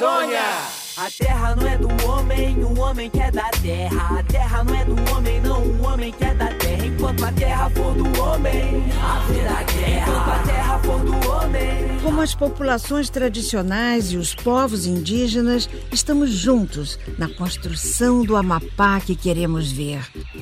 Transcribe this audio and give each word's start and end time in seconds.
Amazônia! 0.00 0.40
A 0.96 1.10
terra 1.10 1.54
não 1.54 1.68
é 1.68 1.76
do 1.76 2.06
homem, 2.06 2.64
o 2.64 2.80
homem 2.80 3.10
que 3.10 3.20
é 3.20 3.30
da 3.30 3.50
terra. 3.50 4.18
A 4.18 4.22
terra 4.22 4.64
não 4.64 4.74
é 4.74 4.84
do 4.86 5.12
homem, 5.12 5.40
não, 5.42 5.62
o 5.62 5.82
homem 5.82 6.10
que 6.10 6.24
é 6.24 6.34
da 6.34 6.46
terra. 6.54 6.86
Enquanto 6.86 7.24
a 7.24 7.32
terra 7.32 7.70
for 7.70 7.94
do 7.94 8.22
homem, 8.22 8.82
haverá 8.98 9.62
guerra. 9.62 10.10
Enquanto 10.10 10.30
a 10.30 10.42
terra 10.42 10.78
for 10.78 11.00
do 11.00 11.30
homem. 11.30 12.00
Como 12.02 12.22
as 12.22 12.34
populações 12.34 13.10
tradicionais 13.10 14.12
e 14.12 14.16
os 14.16 14.34
povos 14.34 14.86
indígenas, 14.86 15.68
estamos 15.92 16.30
juntos 16.30 16.98
na 17.18 17.28
construção 17.28 18.24
do 18.24 18.36
Amapá 18.36 19.00
que 19.00 19.14
queremos 19.14 19.70
ver. 19.70 20.00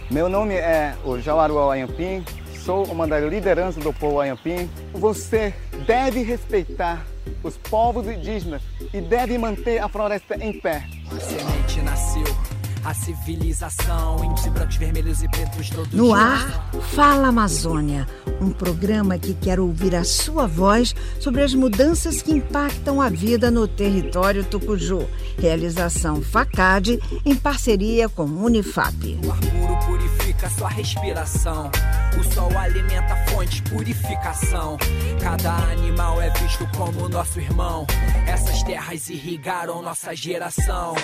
Meu 0.09 0.29
nome 0.29 0.54
é 0.54 0.95
o 1.04 1.18
Jauaruá 1.18 1.75
Ayampim, 1.75 2.25
sou 2.64 2.84
uma 2.84 3.09
das 3.09 3.25
lideranças 3.29 3.82
do 3.82 3.93
povo 3.93 4.20
Ayampim. 4.20 4.70
Você 4.93 5.52
deve 5.84 6.22
respeitar 6.22 7.04
os 7.43 7.56
povos 7.56 8.06
indígenas 8.06 8.62
e 8.93 9.00
deve 9.00 9.39
manter 9.39 9.79
a 9.79 9.89
floresta 9.89 10.36
em 10.36 10.52
pé. 10.52 10.86
A 11.11 11.21
semente 11.21 11.82
nasceu, 11.82 12.36
a 12.85 12.94
civilização, 12.94 14.25
índios 14.25 14.46
brancos, 14.49 14.76
vermelhos 14.76 15.22
e 15.22 15.29
pretos 15.29 15.71
todos 15.71 15.93
No 15.93 16.14
ar, 16.14 16.71
Fala 16.94 17.29
Amazônia, 17.29 18.07
um 18.40 18.50
programa 18.50 19.18
que 19.18 19.35
quer 19.35 19.61
ouvir 19.61 19.94
a 19.94 20.04
sua 20.04 20.46
voz 20.46 20.94
sobre 21.21 21.43
as 21.43 21.54
mudanças 21.54 22.22
que 22.22 22.32
impactam 22.32 23.00
a 23.00 23.08
vida 23.08 23.50
no 23.50 23.66
território 23.66 24.44
Tucuju. 24.44 25.07
Realização 25.39 26.22
FACAD 26.22 26.99
em 27.25 27.35
parceria 27.35 28.08
com 28.08 28.25
Unifap. 28.25 29.18
O 29.25 29.32
ar 29.32 29.41
puro 29.85 30.07
purifica 30.39 30.51
sua 30.51 30.69
respiração. 30.69 31.71
O 32.19 32.33
sol 32.33 32.56
alimenta 32.56 33.15
a 33.15 33.27
fonte, 33.28 33.61
purificação. 33.62 34.77
Cada 35.20 35.53
animal 35.70 36.23
é 36.23 36.31
visto 36.31 36.67
como 36.77 37.09
nosso 37.09 37.41
irmão. 37.41 37.87
Essas 38.27 38.62
terras 38.62 39.09
irrigaram 39.09 39.83
nossa 39.83 40.14
geração. 40.14 40.95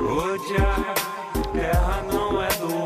Odiar 0.00 0.94
terra 1.52 2.02
não 2.12 2.42
é 2.42 2.48
do 2.48 2.79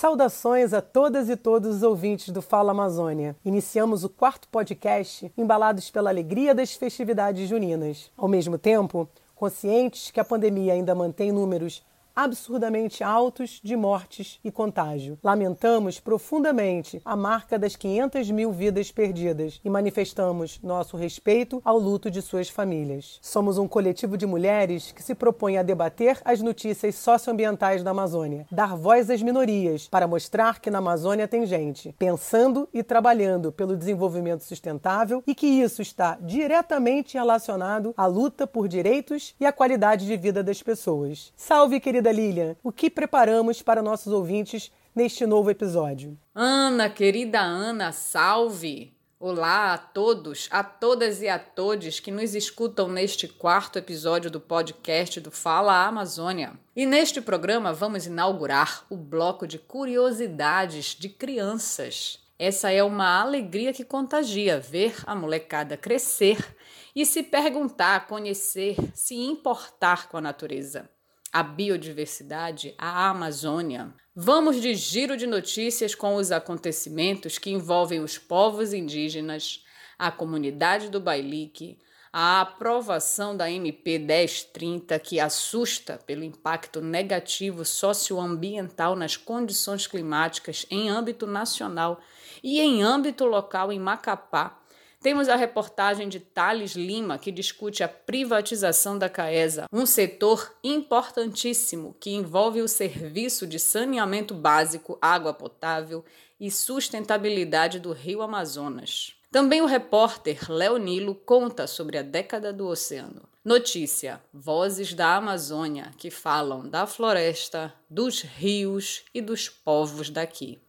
Saudações 0.00 0.72
a 0.72 0.80
todas 0.80 1.28
e 1.28 1.36
todos 1.36 1.76
os 1.76 1.82
ouvintes 1.82 2.30
do 2.30 2.40
Fala 2.40 2.70
Amazônia. 2.70 3.36
Iniciamos 3.44 4.02
o 4.02 4.08
quarto 4.08 4.48
podcast 4.48 5.30
embalados 5.36 5.90
pela 5.90 6.08
alegria 6.08 6.54
das 6.54 6.72
festividades 6.72 7.46
juninas. 7.46 8.10
Ao 8.16 8.26
mesmo 8.26 8.56
tempo, 8.56 9.06
conscientes 9.34 10.10
que 10.10 10.18
a 10.18 10.24
pandemia 10.24 10.72
ainda 10.72 10.94
mantém 10.94 11.30
números 11.30 11.82
absurdamente 12.14 13.02
altos 13.02 13.60
de 13.62 13.76
mortes 13.76 14.38
e 14.44 14.50
contágio. 14.50 15.18
Lamentamos 15.22 16.00
profundamente 16.00 17.00
a 17.04 17.16
marca 17.16 17.58
das 17.58 17.76
500 17.76 18.30
mil 18.30 18.52
vidas 18.52 18.90
perdidas 18.90 19.60
e 19.64 19.70
manifestamos 19.70 20.60
nosso 20.62 20.96
respeito 20.96 21.60
ao 21.64 21.78
luto 21.78 22.10
de 22.10 22.20
suas 22.20 22.48
famílias. 22.48 23.18
Somos 23.22 23.58
um 23.58 23.68
coletivo 23.68 24.16
de 24.16 24.26
mulheres 24.26 24.92
que 24.92 25.02
se 25.02 25.14
propõe 25.14 25.56
a 25.56 25.62
debater 25.62 26.20
as 26.24 26.40
notícias 26.40 26.94
socioambientais 26.96 27.82
da 27.82 27.90
Amazônia, 27.90 28.46
dar 28.50 28.76
voz 28.76 29.10
às 29.10 29.22
minorias 29.22 29.88
para 29.88 30.06
mostrar 30.06 30.60
que 30.60 30.70
na 30.70 30.78
Amazônia 30.78 31.28
tem 31.28 31.46
gente 31.46 31.94
pensando 31.98 32.68
e 32.72 32.82
trabalhando 32.82 33.52
pelo 33.52 33.76
desenvolvimento 33.76 34.44
sustentável 34.44 35.22
e 35.26 35.34
que 35.34 35.46
isso 35.46 35.82
está 35.82 36.18
diretamente 36.20 37.16
relacionado 37.16 37.94
à 37.96 38.06
luta 38.06 38.46
por 38.46 38.68
direitos 38.68 39.34
e 39.40 39.46
à 39.46 39.52
qualidade 39.52 40.06
de 40.06 40.16
vida 40.16 40.42
das 40.42 40.62
pessoas. 40.62 41.32
Salve, 41.36 41.80
querida 41.80 42.09
Lilian! 42.12 42.56
O 42.62 42.72
que 42.72 42.90
preparamos 42.90 43.62
para 43.62 43.82
nossos 43.82 44.12
ouvintes 44.12 44.70
neste 44.94 45.26
novo 45.26 45.50
episódio? 45.50 46.18
Ana, 46.34 46.88
querida 46.88 47.40
Ana, 47.40 47.92
salve! 47.92 48.92
Olá 49.22 49.74
a 49.74 49.78
todos, 49.78 50.48
a 50.50 50.64
todas 50.64 51.20
e 51.20 51.28
a 51.28 51.38
todos 51.38 52.00
que 52.00 52.10
nos 52.10 52.34
escutam 52.34 52.88
neste 52.88 53.28
quarto 53.28 53.78
episódio 53.78 54.30
do 54.30 54.40
podcast 54.40 55.20
do 55.20 55.30
Fala 55.30 55.84
Amazônia. 55.86 56.54
E 56.74 56.86
neste 56.86 57.20
programa 57.20 57.70
vamos 57.70 58.06
inaugurar 58.06 58.86
o 58.88 58.96
bloco 58.96 59.46
de 59.46 59.58
curiosidades 59.58 60.96
de 60.98 61.10
crianças. 61.10 62.18
Essa 62.38 62.72
é 62.72 62.82
uma 62.82 63.20
alegria 63.20 63.74
que 63.74 63.84
contagia 63.84 64.58
ver 64.58 64.94
a 65.06 65.14
molecada 65.14 65.76
crescer 65.76 66.56
e 66.96 67.04
se 67.04 67.22
perguntar, 67.22 68.06
conhecer, 68.06 68.76
se 68.94 69.14
importar 69.16 70.08
com 70.08 70.16
a 70.16 70.22
natureza 70.22 70.88
a 71.32 71.42
biodiversidade, 71.42 72.74
a 72.76 73.08
Amazônia. 73.08 73.94
Vamos 74.14 74.60
de 74.60 74.74
giro 74.74 75.16
de 75.16 75.26
notícias 75.26 75.94
com 75.94 76.16
os 76.16 76.32
acontecimentos 76.32 77.38
que 77.38 77.50
envolvem 77.50 78.00
os 78.00 78.18
povos 78.18 78.72
indígenas, 78.72 79.64
a 79.98 80.10
comunidade 80.10 80.88
do 80.88 81.00
Bailique, 81.00 81.78
a 82.12 82.40
aprovação 82.40 83.36
da 83.36 83.48
MP 83.48 83.98
1030 83.98 84.98
que 84.98 85.20
assusta 85.20 86.00
pelo 86.04 86.24
impacto 86.24 86.80
negativo 86.80 87.64
socioambiental 87.64 88.96
nas 88.96 89.16
condições 89.16 89.86
climáticas 89.86 90.66
em 90.68 90.90
âmbito 90.90 91.26
nacional 91.26 92.00
e 92.42 92.60
em 92.60 92.82
âmbito 92.82 93.24
local 93.24 93.70
em 93.70 93.78
Macapá, 93.78 94.59
temos 95.00 95.28
a 95.28 95.36
reportagem 95.36 96.08
de 96.08 96.20
Thales 96.20 96.72
Lima, 96.72 97.18
que 97.18 97.32
discute 97.32 97.82
a 97.82 97.88
privatização 97.88 98.98
da 98.98 99.08
CAESA, 99.08 99.66
um 99.72 99.86
setor 99.86 100.54
importantíssimo 100.62 101.96
que 101.98 102.10
envolve 102.10 102.60
o 102.60 102.68
serviço 102.68 103.46
de 103.46 103.58
saneamento 103.58 104.34
básico, 104.34 104.98
água 105.00 105.32
potável 105.32 106.04
e 106.38 106.50
sustentabilidade 106.50 107.80
do 107.80 107.92
rio 107.92 108.22
Amazonas. 108.22 109.14
Também 109.30 109.62
o 109.62 109.66
repórter 109.66 110.50
Leonilo 110.50 111.14
conta 111.14 111.66
sobre 111.66 111.96
a 111.96 112.02
década 112.02 112.52
do 112.52 112.66
oceano. 112.66 113.22
Notícia: 113.44 114.20
Vozes 114.34 114.92
da 114.92 115.16
Amazônia, 115.16 115.92
que 115.96 116.10
falam 116.10 116.68
da 116.68 116.86
floresta, 116.86 117.72
dos 117.88 118.20
rios 118.20 119.04
e 119.14 119.22
dos 119.22 119.48
povos 119.48 120.10
daqui. 120.10 120.60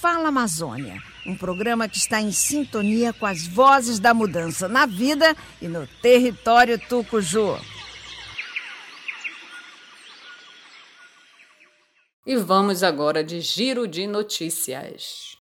Fala 0.00 0.28
Amazônia, 0.28 0.98
um 1.26 1.36
programa 1.36 1.86
que 1.86 1.98
está 1.98 2.22
em 2.22 2.32
sintonia 2.32 3.12
com 3.12 3.26
as 3.26 3.46
vozes 3.46 3.98
da 3.98 4.14
mudança 4.14 4.66
na 4.66 4.86
vida 4.86 5.36
e 5.60 5.68
no 5.68 5.86
território 6.00 6.78
Tucuju. 6.78 7.60
E 12.24 12.34
vamos 12.36 12.82
agora 12.82 13.22
de 13.22 13.42
giro 13.42 13.86
de 13.86 14.06
notícias. 14.06 15.36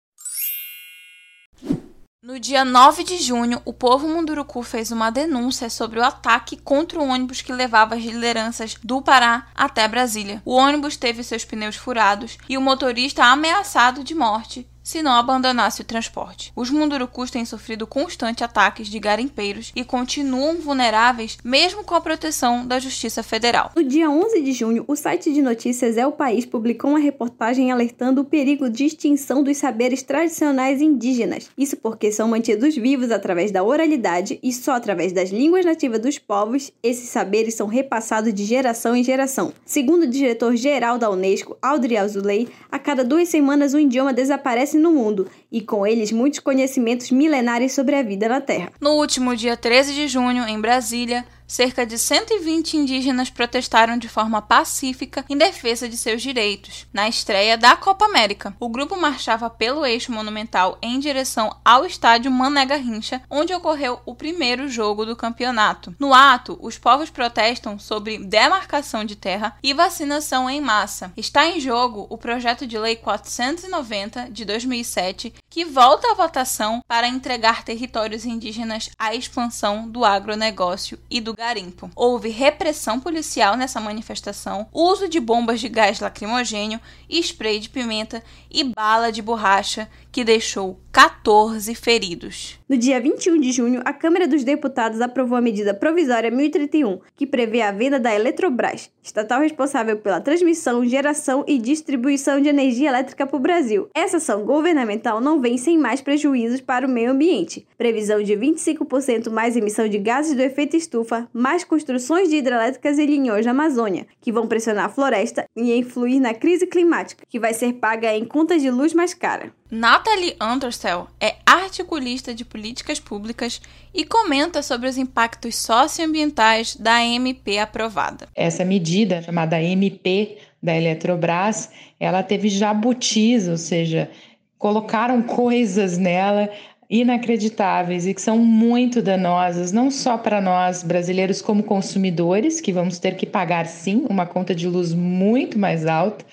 No 2.27 2.41
dia 2.41 2.65
9 2.65 3.05
de 3.05 3.19
junho, 3.19 3.63
o 3.65 3.73
povo 3.73 4.09
Munduruku 4.09 4.61
fez 4.65 4.91
uma 4.91 5.11
denúncia 5.11 5.71
sobre 5.71 6.01
o 6.01 6.05
ataque 6.05 6.57
contra 6.57 6.99
o 6.99 7.07
ônibus 7.07 7.41
que 7.41 7.53
levava 7.53 7.95
as 7.95 8.03
lideranças 8.03 8.75
do 8.83 9.01
Pará 9.01 9.47
até 9.55 9.87
Brasília. 9.87 10.43
O 10.45 10.57
ônibus 10.57 10.97
teve 10.97 11.23
seus 11.23 11.45
pneus 11.45 11.77
furados 11.77 12.37
e 12.49 12.59
o 12.59 12.61
motorista 12.61 13.27
ameaçado 13.27 14.03
de 14.03 14.13
morte 14.13 14.69
se 14.87 15.03
não 15.03 15.11
abandonasse 15.11 15.83
o 15.83 15.85
transporte. 15.85 16.53
Os 16.55 16.71
mundurucus 16.71 17.29
têm 17.29 17.45
sofrido 17.45 17.89
constantes 17.89 18.43
ataques 18.43 18.87
de 18.87 19.01
garimpeiros 19.01 19.73
e 19.75 19.83
continuam 19.83 20.61
vulneráveis 20.61 21.39
mesmo 21.43 21.83
com 21.83 21.97
a 21.97 22.01
proteção 22.01 22.65
da 22.65 22.79
Justiça 22.79 23.21
Federal. 23.21 23.73
No 23.75 23.83
dia 23.83 24.09
11 24.09 24.41
de 24.43 24.53
junho, 24.53 24.85
o 24.87 24.95
site 24.95 25.33
de 25.33 25.43
notícias 25.43 25.97
É 25.97 26.07
o 26.07 26.13
País 26.13 26.47
publicou 26.47 26.91
uma 26.91 27.01
reportagem 27.01 27.73
alertando 27.73 28.21
o 28.21 28.25
perigo 28.25 28.71
de 28.71 28.85
extinção 28.85 29.43
dos 29.43 29.57
saberes 29.57 30.05
tradicionais 30.05 30.81
indígenas. 30.81 31.51
Isso 31.59 31.77
porque 31.77 32.13
são 32.13 32.29
mantidos 32.29 32.77
vivos 32.77 33.11
através 33.11 33.51
da 33.51 33.65
oralidade 33.65 34.39
e 34.41 34.53
só 34.53 34.75
através 34.75 35.13
das 35.13 35.31
línguas 35.31 35.65
nativas 35.65 35.99
dos 35.99 36.17
povos 36.17 36.71
esses 36.81 37.09
saberes 37.09 37.55
são 37.55 37.67
repassados 37.67 38.33
de 38.33 38.45
geração 38.45 38.95
em 38.95 39.03
geração. 39.03 39.53
Segundo 39.65 40.05
o 40.05 40.09
diretor-geral 40.09 40.97
da 40.97 41.11
Unesco, 41.11 41.59
Audrey 41.61 41.97
Azoulay, 41.97 42.47
a 42.71 42.79
cada 42.79 43.03
duas 43.03 43.29
semanas 43.29 43.75
um 43.75 43.81
idioma 43.81 44.13
desaparece 44.13 44.76
no 44.79 44.93
mundo 44.93 45.29
e 45.51 45.61
com 45.61 45.87
eles 45.87 46.13
muitos 46.13 46.41
conhecimentos 46.41 47.11
milenares 47.11 47.73
sobre 47.73 47.97
a 47.97 48.03
vida 48.03 48.29
na 48.29 48.41
Terra. 48.41 48.73
No 48.81 48.93
último 48.93 49.35
dia 49.35 49.57
13 49.57 49.95
de 49.95 50.09
junho, 50.09 50.47
em 50.47 50.61
Brasília, 50.61 51.25
cerca 51.47 51.87
de 51.87 51.99
120 51.99 52.77
indígenas 52.77 53.31
protestaram 53.31 53.97
de 53.97 54.09
forma 54.09 54.43
pacífica 54.43 55.25
em 55.29 55.37
defesa 55.37 55.89
de 55.89 55.97
seus 55.97 56.23
direitos, 56.23 56.87
na 56.93 57.09
estreia 57.09 57.57
da 57.57 57.77
Copa 57.77 58.05
América. 58.05 58.55
O 58.59 58.69
grupo 58.69 58.97
marchava 58.97 59.49
pelo 59.49 59.87
eixo 59.87 60.13
monumental 60.13 60.79
em 60.83 60.99
direção 60.99 61.57
ao 61.65 61.87
estádio 61.87 62.31
Mané 62.31 62.67
Garrincha, 62.67 63.23
onde 63.31 63.55
ocorreu 63.55 64.01
o 64.05 64.15
primeiro 64.15 64.69
jogo 64.69 65.07
do 65.07 65.15
campeonato. 65.15 65.95
No 65.99 66.13
ato, 66.13 66.59
os 66.61 66.79
povos 66.79 67.11
protestam 67.11 67.79
sobre 67.79 68.19
demarcação 68.19 69.05
de 69.05 69.17
terra 69.17 69.57
e 69.63 69.73
vacinação 69.73 70.51
em 70.51 70.61
massa. 70.61 71.13
Está 71.17 71.47
em 71.47 71.61
jogo 71.61 72.07
o 72.11 72.19
projeto 72.19 72.67
de 72.67 72.79
lei 72.79 72.97
490 72.97 74.31
de 74.31 74.45
2007, 74.45 75.35
que 75.49 75.65
volta 75.65 76.11
à 76.11 76.15
votação 76.15 76.81
para 76.87 77.09
entregar 77.09 77.65
territórios 77.65 78.25
indígenas 78.25 78.91
à 78.99 79.15
expansão 79.15 79.89
do 79.89 80.05
agronegócio 80.05 80.99
e 81.11 81.21
do 81.21 81.36
garimpo. 81.37 81.91
Houve 81.95 82.31
repressão 82.31 82.99
policial 82.99 83.59
nessa 83.59 83.79
manifestação, 83.79 84.67
uso 84.73 85.07
de 85.07 85.21
bombas 85.21 85.61
de 85.61 85.69
gás 85.69 86.01
lacrimogênio, 86.01 86.81
spray 87.11 87.59
de 87.59 87.69
pimenta 87.69 88.23
e 88.51 88.65
bala 88.65 89.13
de 89.13 89.21
borracha 89.21 89.87
que 90.11 90.25
deixou 90.25 90.81
14 90.91 91.75
feridos. 91.75 92.59
No 92.67 92.75
dia 92.75 92.99
21 92.99 93.39
de 93.39 93.53
junho, 93.53 93.83
a 93.85 93.93
Câmara 93.93 94.27
dos 94.27 94.43
Deputados 94.43 95.03
aprovou 95.03 95.37
a 95.37 95.43
medida 95.43 95.75
provisória 95.75 96.31
1031, 96.31 97.01
que 97.15 97.27
prevê 97.27 97.61
a 97.61 97.71
venda 97.71 98.01
da 98.01 98.15
Eletrobras, 98.15 98.91
estatal 99.03 99.43
responsável 99.43 99.99
pela 99.99 100.23
transmissão, 100.23 100.87
geração 100.87 101.45
e 101.47 101.59
distribuição 101.59 102.41
de 102.41 102.49
energia 102.49 102.89
elétrica 102.89 103.27
para 103.27 103.37
o 103.37 103.41
Brasil. 103.41 103.91
Essa 103.95 104.17
ação 104.17 104.47
governamental 104.47 105.21
não 105.21 105.39
vem 105.39 105.59
sem 105.59 105.77
mais 105.77 106.01
prejuízos 106.01 106.63
para 106.63 106.87
o 106.87 106.91
meio 106.91 107.11
ambiente. 107.11 107.67
Previsão 107.77 108.23
de 108.23 108.33
25% 108.33 109.31
mais 109.31 109.55
emissão 109.55 109.87
de 109.87 109.99
gases 109.99 110.35
do 110.35 110.41
efeito 110.41 110.79
estufa, 110.79 111.26
mais 111.33 111.65
construções 111.65 112.29
de 112.29 112.37
hidrelétricas 112.37 112.99
e 112.99 113.07
linhões 113.07 113.45
na 113.45 113.53
Amazônia, 113.53 114.07
que 114.21 114.33
vão 114.33 114.47
pressionar 114.47 114.87
a 114.87 114.89
floresta 114.89 115.45
e 115.57 115.73
influir 115.77 116.21
na 116.21 116.35
crise 116.35 116.67
climática, 116.67 117.25
que 117.29 117.41
vai 117.41 117.55
ser 117.55 117.75
paga 117.75 118.15
em 118.15 118.25
contas 118.25 118.63
de 118.63 118.71
luz 118.71 118.93
mais 118.93 119.15
cara. 119.15 119.53
Natalie 119.71 120.37
Unterstel 120.41 121.09
é 121.21 121.37
articulista 121.45 122.33
de 122.33 122.45
políticas 122.45 123.01
públicas 123.01 123.61
e 123.93 124.05
comenta 124.05 124.63
sobre 124.63 124.89
os 124.89 124.97
impactos 124.97 125.57
socioambientais 125.57 126.77
da 126.77 127.05
MP 127.05 127.59
aprovada. 127.59 128.29
Essa 128.35 128.65
medida, 128.65 129.23
chamada 129.23 129.61
MP 129.61 130.39
da 130.63 130.77
Eletrobras, 130.77 131.71
ela 131.99 132.23
teve 132.23 132.49
jabutis, 132.49 133.49
ou 133.49 133.57
seja, 133.57 134.11
colocaram 134.59 135.23
coisas 135.27 135.99
nela 135.99 136.49
inacreditáveis 136.89 138.07
e 138.07 138.15
que 138.15 138.23
são 138.23 138.39
muito 138.39 139.03
danosas, 139.03 139.73
não 139.73 139.91
só 139.91 140.17
para 140.17 140.41
nós 140.41 140.83
brasileiros 140.83 141.43
como 141.43 141.63
consumidores, 141.63 142.61
que 142.61 142.73
vamos 142.73 142.99
ter 142.99 143.17
que 143.17 143.27
pagar 143.27 143.67
sim 143.67 144.07
uma 144.09 144.25
conta 144.25 144.55
de 144.55 144.69
luz 144.69 144.95
muito 144.95 145.59
mais 145.59 145.87
alta, 145.87 146.25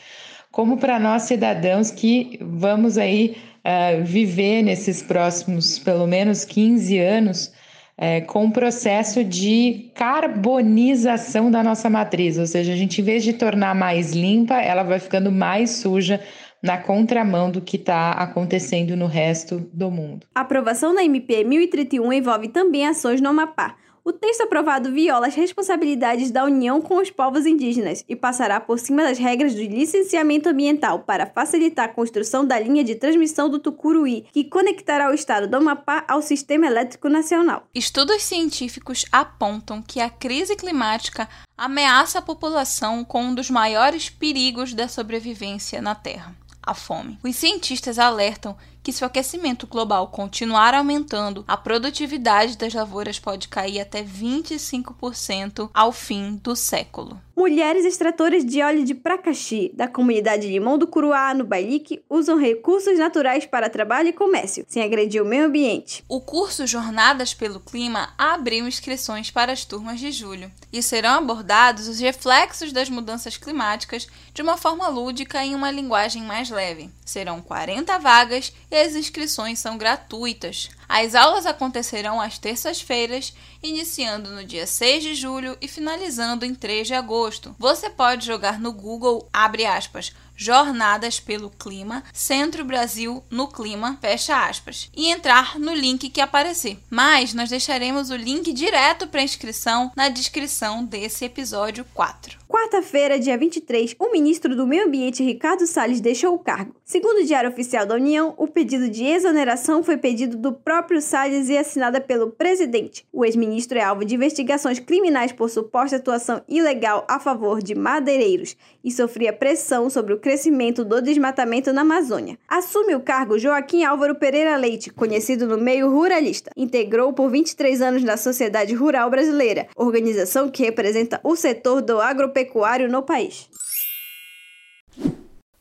como 0.52 0.78
para 0.78 1.00
nós 1.00 1.24
cidadãos 1.24 1.90
que 1.90 2.38
vamos 2.40 2.98
aí 2.98 3.36
uh, 3.66 4.04
viver 4.04 4.62
nesses 4.62 5.02
próximos 5.02 5.80
pelo 5.80 6.06
menos 6.06 6.46
15 6.46 7.00
anos 7.00 7.52
uh, 7.98 8.24
com 8.28 8.44
o 8.44 8.46
um 8.46 8.52
processo 8.52 9.24
de 9.24 9.90
carbonização 9.96 11.50
da 11.50 11.64
nossa 11.64 11.90
matriz, 11.90 12.38
ou 12.38 12.46
seja, 12.46 12.74
a 12.74 12.76
gente 12.76 13.02
em 13.02 13.04
vez 13.04 13.24
de 13.24 13.34
tornar 13.34 13.74
mais 13.74 14.14
limpa, 14.14 14.62
ela 14.62 14.84
vai 14.84 15.00
ficando 15.00 15.32
mais 15.32 15.72
suja 15.72 16.22
na 16.64 16.78
contramão 16.78 17.52
do 17.52 17.62
que 17.62 17.76
está 17.76 18.12
acontecendo 18.12 18.96
no 18.96 19.06
resto 19.06 19.70
do 19.74 19.92
mundo. 19.92 20.26
A 20.34 20.42
aprovação 20.42 20.96
da 20.96 21.04
MP 21.04 21.44
1031 21.44 22.14
envolve 22.14 22.48
também 22.48 22.88
ações 22.88 23.20
no 23.20 23.30
Amapá, 23.30 23.76
o 24.06 24.12
texto 24.12 24.42
aprovado 24.42 24.92
viola 24.92 25.28
as 25.28 25.36
responsabilidades 25.36 26.30
da 26.30 26.44
União 26.44 26.82
com 26.82 26.98
os 26.98 27.10
povos 27.10 27.46
indígenas 27.46 28.04
e 28.08 28.18
passará 28.18 28.60
por 28.60 28.78
cima 28.78 29.02
das 29.02 29.18
regras 29.18 29.56
do 29.56 29.62
licenciamento 29.62 30.50
ambiental 30.50 31.00
para 31.00 31.26
facilitar 31.26 31.86
a 31.86 31.94
construção 31.94 32.46
da 32.46 32.60
linha 32.60 32.84
de 32.84 32.96
transmissão 32.96 33.50
do 33.50 33.60
Tucuruí, 33.60 34.26
que 34.34 34.44
conectará 34.44 35.10
o 35.10 35.14
estado 35.14 35.48
do 35.48 35.56
Amapá 35.56 36.04
ao 36.06 36.22
sistema 36.22 36.68
elétrico 36.68 37.08
nacional. 37.08 37.64
Estudos 37.74 38.24
científicos 38.24 39.06
apontam 39.10 39.82
que 39.82 40.02
a 40.02 40.10
crise 40.10 40.58
climática 40.58 41.30
ameaça 41.58 42.20
a 42.20 42.22
população 42.22 43.06
com 43.06 43.24
um 43.24 43.34
dos 43.34 43.50
maiores 43.50 44.10
perigos 44.10 44.74
da 44.74 44.90
sobrevivência 44.90 45.82
na 45.82 45.96
Terra 45.96 46.43
a 46.66 46.74
fome. 46.74 47.20
Os 47.24 47.36
cientistas 47.36 48.00
alertam 48.00 48.56
que 48.82 48.92
se 48.92 49.04
o 49.04 49.08
aquecimento 49.08 49.66
global 49.66 50.08
continuar 50.08 50.74
aumentando, 50.74 51.46
a 51.48 51.56
produtividade 51.56 52.58
das 52.58 52.74
lavouras 52.74 53.18
pode 53.18 53.48
cair 53.48 53.80
até 53.80 54.04
25% 54.04 55.70
ao 55.74 55.92
fim 55.92 56.36
do 56.44 56.56
século. 56.56 57.20
Mulheres 57.36 57.84
extratoras 57.84 58.46
de 58.46 58.62
óleo 58.62 58.86
de 58.86 58.94
pracaxi 58.94 59.72
da 59.74 59.88
comunidade 59.88 60.48
Limão 60.48 60.78
do 60.78 60.86
Curuá, 60.86 61.34
no 61.34 61.44
Bailique, 61.44 62.04
usam 62.08 62.38
recursos 62.38 63.00
naturais 63.00 63.44
para 63.44 63.72
trabalho 63.72 64.10
e 64.10 64.14
comércio, 64.14 64.64
sem 64.70 64.84
agredir 64.84 65.20
o 65.20 65.26
meio 65.26 65.48
ambiente. 65.48 66.06
O 66.08 66.22
curso 66.22 66.68
Jornadas 66.68 67.34
pelo 67.34 67.60
Clima 67.60 68.14
abriu 68.20 68.68
inscrições 68.68 69.32
para 69.32 69.52
as 69.52 69.66
turmas 69.66 70.00
de 70.00 70.12
julho 70.12 70.52
e 70.72 70.84
serão 70.84 71.16
abordados 71.18 71.88
os 71.88 72.00
reflexos 72.00 72.72
das 72.72 72.88
mudanças 72.88 73.36
climáticas 73.36 74.08
de 74.32 74.44
uma 74.44 74.56
forma 74.56 74.88
lúdica 74.88 75.44
e 75.44 75.50
em 75.50 75.56
uma 75.56 75.72
linguagem 75.72 76.22
mais 76.22 76.52
leve. 76.52 76.92
Serão 77.04 77.42
40 77.42 77.98
vagas 77.98 78.54
e 78.70 78.76
as 78.76 78.94
inscrições 78.94 79.58
são 79.58 79.76
gratuitas. 79.76 80.70
As 80.96 81.16
aulas 81.16 81.48
acontecerão 81.48 82.22
às 82.22 82.38
terças-feiras, 82.38 83.34
iniciando 83.64 84.30
no 84.30 84.46
dia 84.46 84.68
6 84.68 85.02
de 85.02 85.16
julho 85.16 85.58
e 85.60 85.68
finalizando 85.68 86.46
em 86.46 86.54
3 86.54 86.86
de 86.86 86.94
agosto. 86.94 87.56
Você 87.58 87.90
pode 87.90 88.28
jogar 88.28 88.60
no 88.60 88.72
Google, 88.72 89.28
abre 89.34 89.66
aspas, 89.66 90.14
Jornadas 90.44 91.22
pelo 91.22 91.50
Clima, 91.50 92.04
Centro 92.12 92.66
Brasil 92.66 93.24
no 93.32 93.48
Clima, 93.48 93.98
fecha 94.02 94.46
aspas, 94.46 94.92
e 94.94 95.08
entrar 95.08 95.58
no 95.58 95.74
link 95.74 96.10
que 96.10 96.20
aparecer. 96.20 96.78
Mas 96.90 97.34
nós 97.34 97.50
deixaremos 97.50 98.10
o 98.10 98.16
link 98.18 98.52
direto 98.52 99.08
para 99.08 99.24
inscrição 99.24 99.90
na 99.96 100.10
descrição 100.10 100.84
desse 100.84 101.24
episódio 101.24 101.86
4. 101.94 102.44
Quarta-feira, 102.54 103.18
dia 103.18 103.36
23, 103.36 103.96
o 103.98 104.12
ministro 104.12 104.56
do 104.56 104.68
Meio 104.68 104.86
Ambiente, 104.86 105.24
Ricardo 105.24 105.66
Salles, 105.66 106.00
deixou 106.00 106.36
o 106.36 106.40
cargo. 106.40 106.76
Segundo 106.86 107.22
o 107.22 107.26
Diário 107.26 107.50
Oficial 107.50 107.84
da 107.84 107.96
União, 107.96 108.36
o 108.38 108.46
pedido 108.46 108.90
de 108.90 109.04
exoneração 109.06 109.82
foi 109.82 109.98
pedido 109.98 110.38
do 110.38 110.54
próprio 110.54 111.02
Salles 111.02 111.50
e 111.50 111.58
assinada 111.58 112.00
pelo 112.00 112.30
presidente. 112.30 113.08
O 113.12 113.26
ex-ministro 113.26 113.80
é 113.80 113.82
alvo 113.82 114.06
de 114.06 114.14
investigações 114.14 114.78
criminais 114.78 115.32
por 115.32 115.50
suposta 115.50 115.96
atuação 115.96 116.44
ilegal 116.48 117.04
a 117.10 117.20
favor 117.20 117.64
de 117.64 117.74
madeireiros 117.74 118.56
e 118.84 118.92
sofria 118.92 119.32
pressão 119.32 119.90
sobre 119.90 120.14
o 120.14 120.20
crescimento 120.20 120.84
do 120.84 121.02
desmatamento 121.02 121.72
na 121.72 121.82
Amazônia. 121.82 122.38
Assume 122.48 122.96
o 122.96 123.00
cargo 123.00 123.40
Joaquim 123.40 123.84
Álvaro 123.84 124.16
Pereira 124.16 124.56
Leite, 124.58 124.92
conhecido 124.92 125.48
no 125.48 125.58
meio 125.58 125.90
ruralista. 125.90 126.52
Integrou 126.58 127.14
por 127.14 127.30
23 127.30 127.82
anos 127.82 128.04
na 128.04 128.18
Sociedade 128.18 128.74
Rural 128.74 129.10
Brasileira, 129.10 129.68
organização 129.76 130.50
que 130.50 130.64
representa 130.64 131.20
o 131.24 131.36
setor 131.36 131.82
do 131.82 132.02
agropecuário 132.02 132.90
no 132.90 133.02
país. 133.02 133.50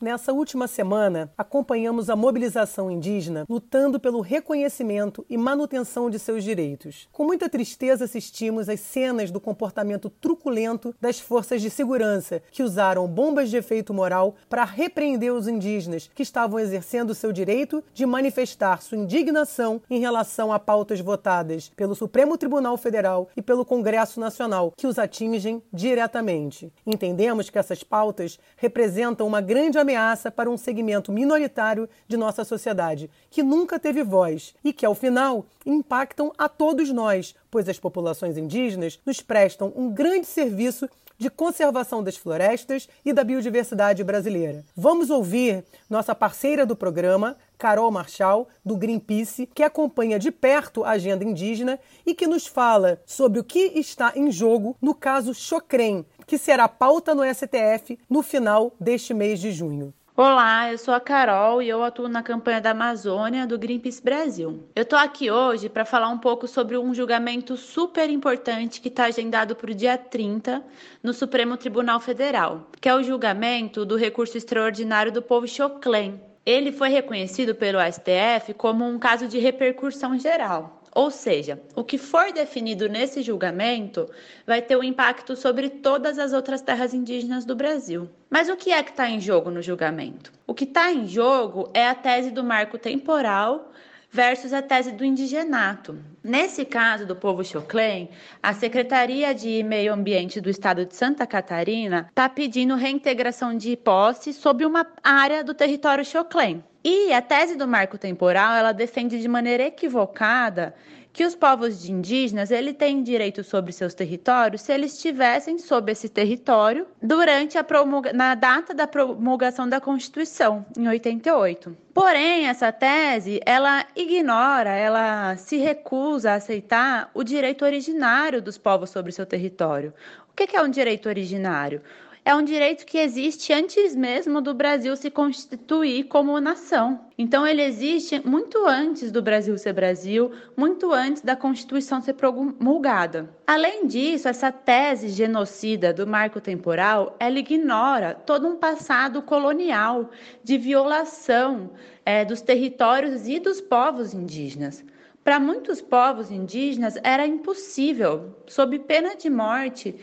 Nessa 0.02 0.32
última 0.32 0.66
semana, 0.66 1.32
acompanhamos 1.38 2.10
a 2.10 2.16
mobilização 2.16 2.90
indígena 2.90 3.46
lutando 3.49 4.00
pelo 4.00 4.20
reconhecimento 4.20 5.25
e 5.31 5.37
manutenção 5.38 6.10
de 6.10 6.19
seus 6.19 6.43
direitos. 6.43 7.08
Com 7.12 7.22
muita 7.22 7.49
tristeza, 7.49 8.06
assistimos 8.06 8.69
às 8.69 8.81
cenas 8.81 9.31
do 9.31 9.40
comportamento 9.40 10.10
truculento 10.10 10.93
das 11.00 11.20
forças 11.20 11.62
de 11.62 11.70
segurança 11.70 12.43
que 12.50 12.64
usaram 12.64 13.06
bombas 13.06 13.49
de 13.49 13.56
efeito 13.56 13.94
moral 13.94 14.34
para 14.49 14.64
repreender 14.64 15.32
os 15.32 15.46
indígenas 15.46 16.10
que 16.12 16.25
estavam 16.25 16.58
exercendo 16.58 17.14
seu 17.14 17.31
direito 17.31 17.81
de 17.94 18.05
manifestar 18.05 18.82
sua 18.82 18.98
indignação 18.98 19.81
em 19.88 20.00
relação 20.00 20.53
a 20.53 20.58
pautas 20.58 20.98
votadas 20.98 21.70
pelo 21.76 21.94
Supremo 21.94 22.36
Tribunal 22.36 22.76
Federal 22.76 23.29
e 23.36 23.41
pelo 23.41 23.65
Congresso 23.65 24.19
Nacional, 24.19 24.72
que 24.76 24.88
os 24.88 24.98
atingem 24.98 25.62
diretamente. 25.72 26.72
Entendemos 26.84 27.48
que 27.48 27.58
essas 27.60 27.84
pautas 27.84 28.36
representam 28.56 29.29
uma 29.29 29.41
grande 29.41 29.79
ameaça 29.79 29.92
ameaça 29.93 30.31
para 30.31 30.51
um 30.51 30.56
segmento 30.56 31.13
minoritário 31.13 31.89
de 32.08 32.17
nossa 32.17 32.44
sociedade, 32.44 33.11
que 33.31 33.43
nunca 33.43 33.79
teve 33.79 34.03
voz 34.03 34.55
e 34.65 34.72
que, 34.72 34.87
ao 34.87 34.94
final, 34.94 35.44
impactam 35.67 36.32
a 36.37 36.49
todos 36.49 36.91
nós, 36.91 37.34
pois 37.51 37.69
as 37.69 37.79
populações 37.79 38.37
indígenas 38.37 38.99
nos 39.05 39.20
prestam 39.20 39.72
um 39.77 39.91
grande 39.91 40.27
serviço 40.27 40.89
de 41.19 41.31
conservação 41.31 42.03
das 42.03 42.17
florestas 42.17 42.89
e 43.05 43.13
da 43.13 43.22
biodiversidade 43.22 44.03
brasileira. 44.03 44.65
Vamos 44.75 45.08
ouvir 45.08 45.63
nossa 45.89 46.15
parceira 46.15 46.67
do 46.67 46.75
programa, 46.75 47.37
Carol 47.56 47.93
Marchal, 47.93 48.49
do 48.65 48.77
Greenpeace, 48.77 49.49
que 49.55 49.63
acompanha 49.63 50.19
de 50.19 50.32
perto 50.32 50.82
a 50.82 50.91
agenda 50.91 51.22
indígena 51.22 51.79
e 52.05 52.13
que 52.13 52.27
nos 52.27 52.46
fala 52.46 53.01
sobre 53.06 53.39
o 53.39 53.44
que 53.44 53.72
está 53.77 54.13
em 54.17 54.32
jogo 54.32 54.77
no 54.82 54.94
caso 54.94 55.32
Chocrem, 55.32 56.05
que 56.32 56.39
será 56.39 56.67
pauta 56.67 57.15
no 57.15 57.22
STF 57.22 57.98
no 58.08 58.22
final 58.22 58.72
deste 58.81 59.12
mês 59.12 59.39
de 59.39 59.53
junho. 59.53 59.93
Olá, 60.17 60.72
eu 60.72 60.79
sou 60.79 60.94
a 60.94 60.98
Carol 60.98 61.60
e 61.60 61.69
eu 61.69 61.84
atuo 61.84 62.08
na 62.08 62.22
campanha 62.22 62.58
da 62.58 62.70
Amazônia 62.70 63.46
do 63.46 63.58
Greenpeace 63.58 64.03
Brasil. 64.03 64.67
Eu 64.74 64.86
tô 64.86 64.96
aqui 64.96 65.31
hoje 65.31 65.69
para 65.69 65.84
falar 65.84 66.08
um 66.08 66.17
pouco 66.17 66.48
sobre 66.48 66.79
um 66.79 66.94
julgamento 66.94 67.55
super 67.58 68.08
importante 68.08 68.81
que 68.81 68.89
está 68.89 69.05
agendado 69.05 69.55
para 69.55 69.70
o 69.70 69.74
dia 69.74 69.98
30 69.98 70.65
no 71.03 71.12
Supremo 71.12 71.58
Tribunal 71.58 72.01
Federal, 72.01 72.67
que 72.81 72.89
é 72.89 72.94
o 72.94 73.03
julgamento 73.03 73.84
do 73.84 73.96
recurso 73.96 74.39
extraordinário 74.39 75.12
do 75.12 75.20
povo 75.20 75.46
Choclen. 75.46 76.19
Ele 76.46 76.72
foi 76.72 76.89
reconhecido 76.89 77.55
pelo 77.55 77.79
STF 77.79 78.55
como 78.55 78.86
um 78.86 78.98
caso 78.98 79.29
de 79.29 79.39
repercussão 79.39 80.19
geral, 80.19 80.81
Ou 80.94 81.11
seja, 81.11 81.58
o 81.75 81.82
que 81.82 81.96
for 81.96 82.32
definido 82.32 82.89
nesse 82.89 83.22
julgamento 83.22 84.11
vai 84.46 84.61
ter 84.61 84.77
um 84.77 84.82
impacto 84.82 85.34
sobre 85.34 85.70
todas 85.70 86.19
as 86.19 86.34
outras 86.34 86.61
terras 86.61 86.93
indígenas 86.93 87.46
do 87.46 87.56
Brasil. 87.56 88.11
Mas 88.29 88.51
o 88.51 88.56
que 88.56 88.72
é 88.72 88.82
que 88.82 88.91
está 88.91 89.08
em 89.08 89.19
jogo 89.19 89.51
no 89.51 89.63
julgamento? 89.63 90.31
O 90.46 90.53
que 90.53 90.65
está 90.65 90.93
em 90.93 91.06
jogo 91.08 91.70
é 91.72 91.89
a 91.89 91.94
tese 91.94 92.31
do 92.31 92.44
marco 92.44 92.77
temporal 92.77 93.72
versus 94.11 94.53
a 94.53 94.61
tese 94.61 94.93
do 94.93 95.03
indigenato. 95.03 95.99
Nesse 96.22 96.67
caso 96.67 97.06
do 97.06 97.17
povo 97.17 97.43
Choclen, 97.43 98.11
a 98.43 98.53
Secretaria 98.53 99.34
de 99.34 99.63
Meio 99.63 99.94
Ambiente 99.94 100.43
do 100.43 100.51
Estado 100.51 100.84
de 100.84 100.94
Santa 100.94 101.27
Catarina 101.27 102.06
está 102.11 102.29
pedindo 102.29 102.75
reintegração 102.75 103.56
de 103.56 103.75
posse 103.75 104.34
sobre 104.34 104.67
uma 104.67 104.87
área 105.03 105.43
do 105.43 105.55
território 105.55 106.05
Choclen. 106.05 106.63
E 106.84 107.12
a 107.12 107.22
tese 107.22 107.56
do 107.56 107.69
marco 107.69 107.96
temporal, 107.96 108.55
ela 108.55 108.72
defende 108.72 109.20
de 109.20 109.29
maneira 109.29 109.65
equivocada 109.65 110.74
que 111.12 111.24
os 111.24 111.34
povos 111.34 111.89
indígenas 111.89 112.51
ele 112.51 112.72
têm 112.72 113.03
direito 113.03 113.44
sobre 113.44 113.70
seus 113.70 113.93
territórios 113.93 114.62
se 114.62 114.72
eles 114.72 114.94
estivessem 114.94 115.58
sob 115.58 115.93
esse 115.93 116.08
território 116.08 116.86
durante 117.03 117.58
a 117.58 117.62
promulga 117.62 118.12
na 118.12 118.34
data 118.34 118.72
da 118.72 118.86
promulgação 118.86 119.69
da 119.69 119.81
Constituição 119.81 120.65
em 120.77 120.89
88. 120.89 121.77
Porém, 121.93 122.46
essa 122.46 122.72
tese, 122.72 123.41
ela 123.44 123.84
ignora, 123.94 124.70
ela 124.70 125.36
se 125.36 125.58
recusa 125.58 126.32
a 126.32 126.34
aceitar 126.36 127.10
o 127.12 127.22
direito 127.22 127.67
originário 127.67 128.41
dos 128.41 128.56
povos 128.56 128.89
sobre 128.89 129.12
seu 129.12 129.27
território. 129.27 129.93
O 130.32 130.34
que 130.34 130.56
é 130.56 130.62
um 130.62 130.70
direito 130.70 131.10
originário? 131.10 131.82
é 132.24 132.34
um 132.34 132.44
direito 132.44 132.86
que 132.86 132.98
existe 132.98 133.53
antes 133.53 133.96
mesmo 133.96 134.41
do 134.41 134.55
Brasil 134.55 134.94
se 134.94 135.10
constituir 135.10 136.05
como 136.05 136.41
nação. 136.41 137.01
Então, 137.19 137.44
ele 137.44 137.62
existe 137.62 138.24
muito 138.24 138.65
antes 138.65 139.10
do 139.10 139.20
Brasil 139.20 139.58
ser 139.58 139.72
Brasil, 139.72 140.31
muito 140.56 140.93
antes 140.93 141.20
da 141.20 141.34
Constituição 141.34 142.01
ser 142.01 142.12
promulgada. 142.12 143.29
Além 143.44 143.89
disso, 143.89 144.29
essa 144.29 144.53
tese 144.53 145.08
genocida 145.08 145.93
do 145.93 146.06
marco 146.06 146.41
temporal, 146.41 147.17
ela 147.19 147.39
ignora 147.41 148.15
todo 148.15 148.46
um 148.46 148.56
passado 148.56 149.20
colonial 149.20 150.10
de 150.44 150.56
violação 150.56 151.70
é, 152.06 152.24
dos 152.24 152.41
territórios 152.41 153.27
e 153.27 153.41
dos 153.41 153.60
povos 153.60 154.15
indígenas. 154.15 154.84
Para 155.24 155.39
muitos 155.39 155.81
povos 155.81 156.32
indígenas, 156.32 156.96
era 157.05 157.24
impossível, 157.24 158.34
sob 158.48 158.77
pena 158.81 159.15
de 159.15 159.31
morte, 159.31 159.94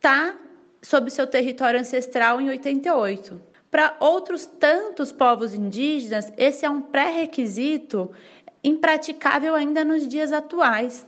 estar 0.00 0.32
tá 0.32 0.38
sob 0.80 1.10
seu 1.10 1.26
território 1.26 1.78
ancestral 1.78 2.40
em 2.40 2.48
88. 2.48 3.40
Para 3.70 3.96
outros 4.00 4.46
tantos 4.46 5.12
povos 5.12 5.54
indígenas, 5.54 6.32
esse 6.36 6.64
é 6.64 6.70
um 6.70 6.80
pré-requisito 6.80 8.10
impraticável 8.64 9.54
ainda 9.54 9.84
nos 9.84 10.08
dias 10.08 10.32
atuais. 10.32 11.06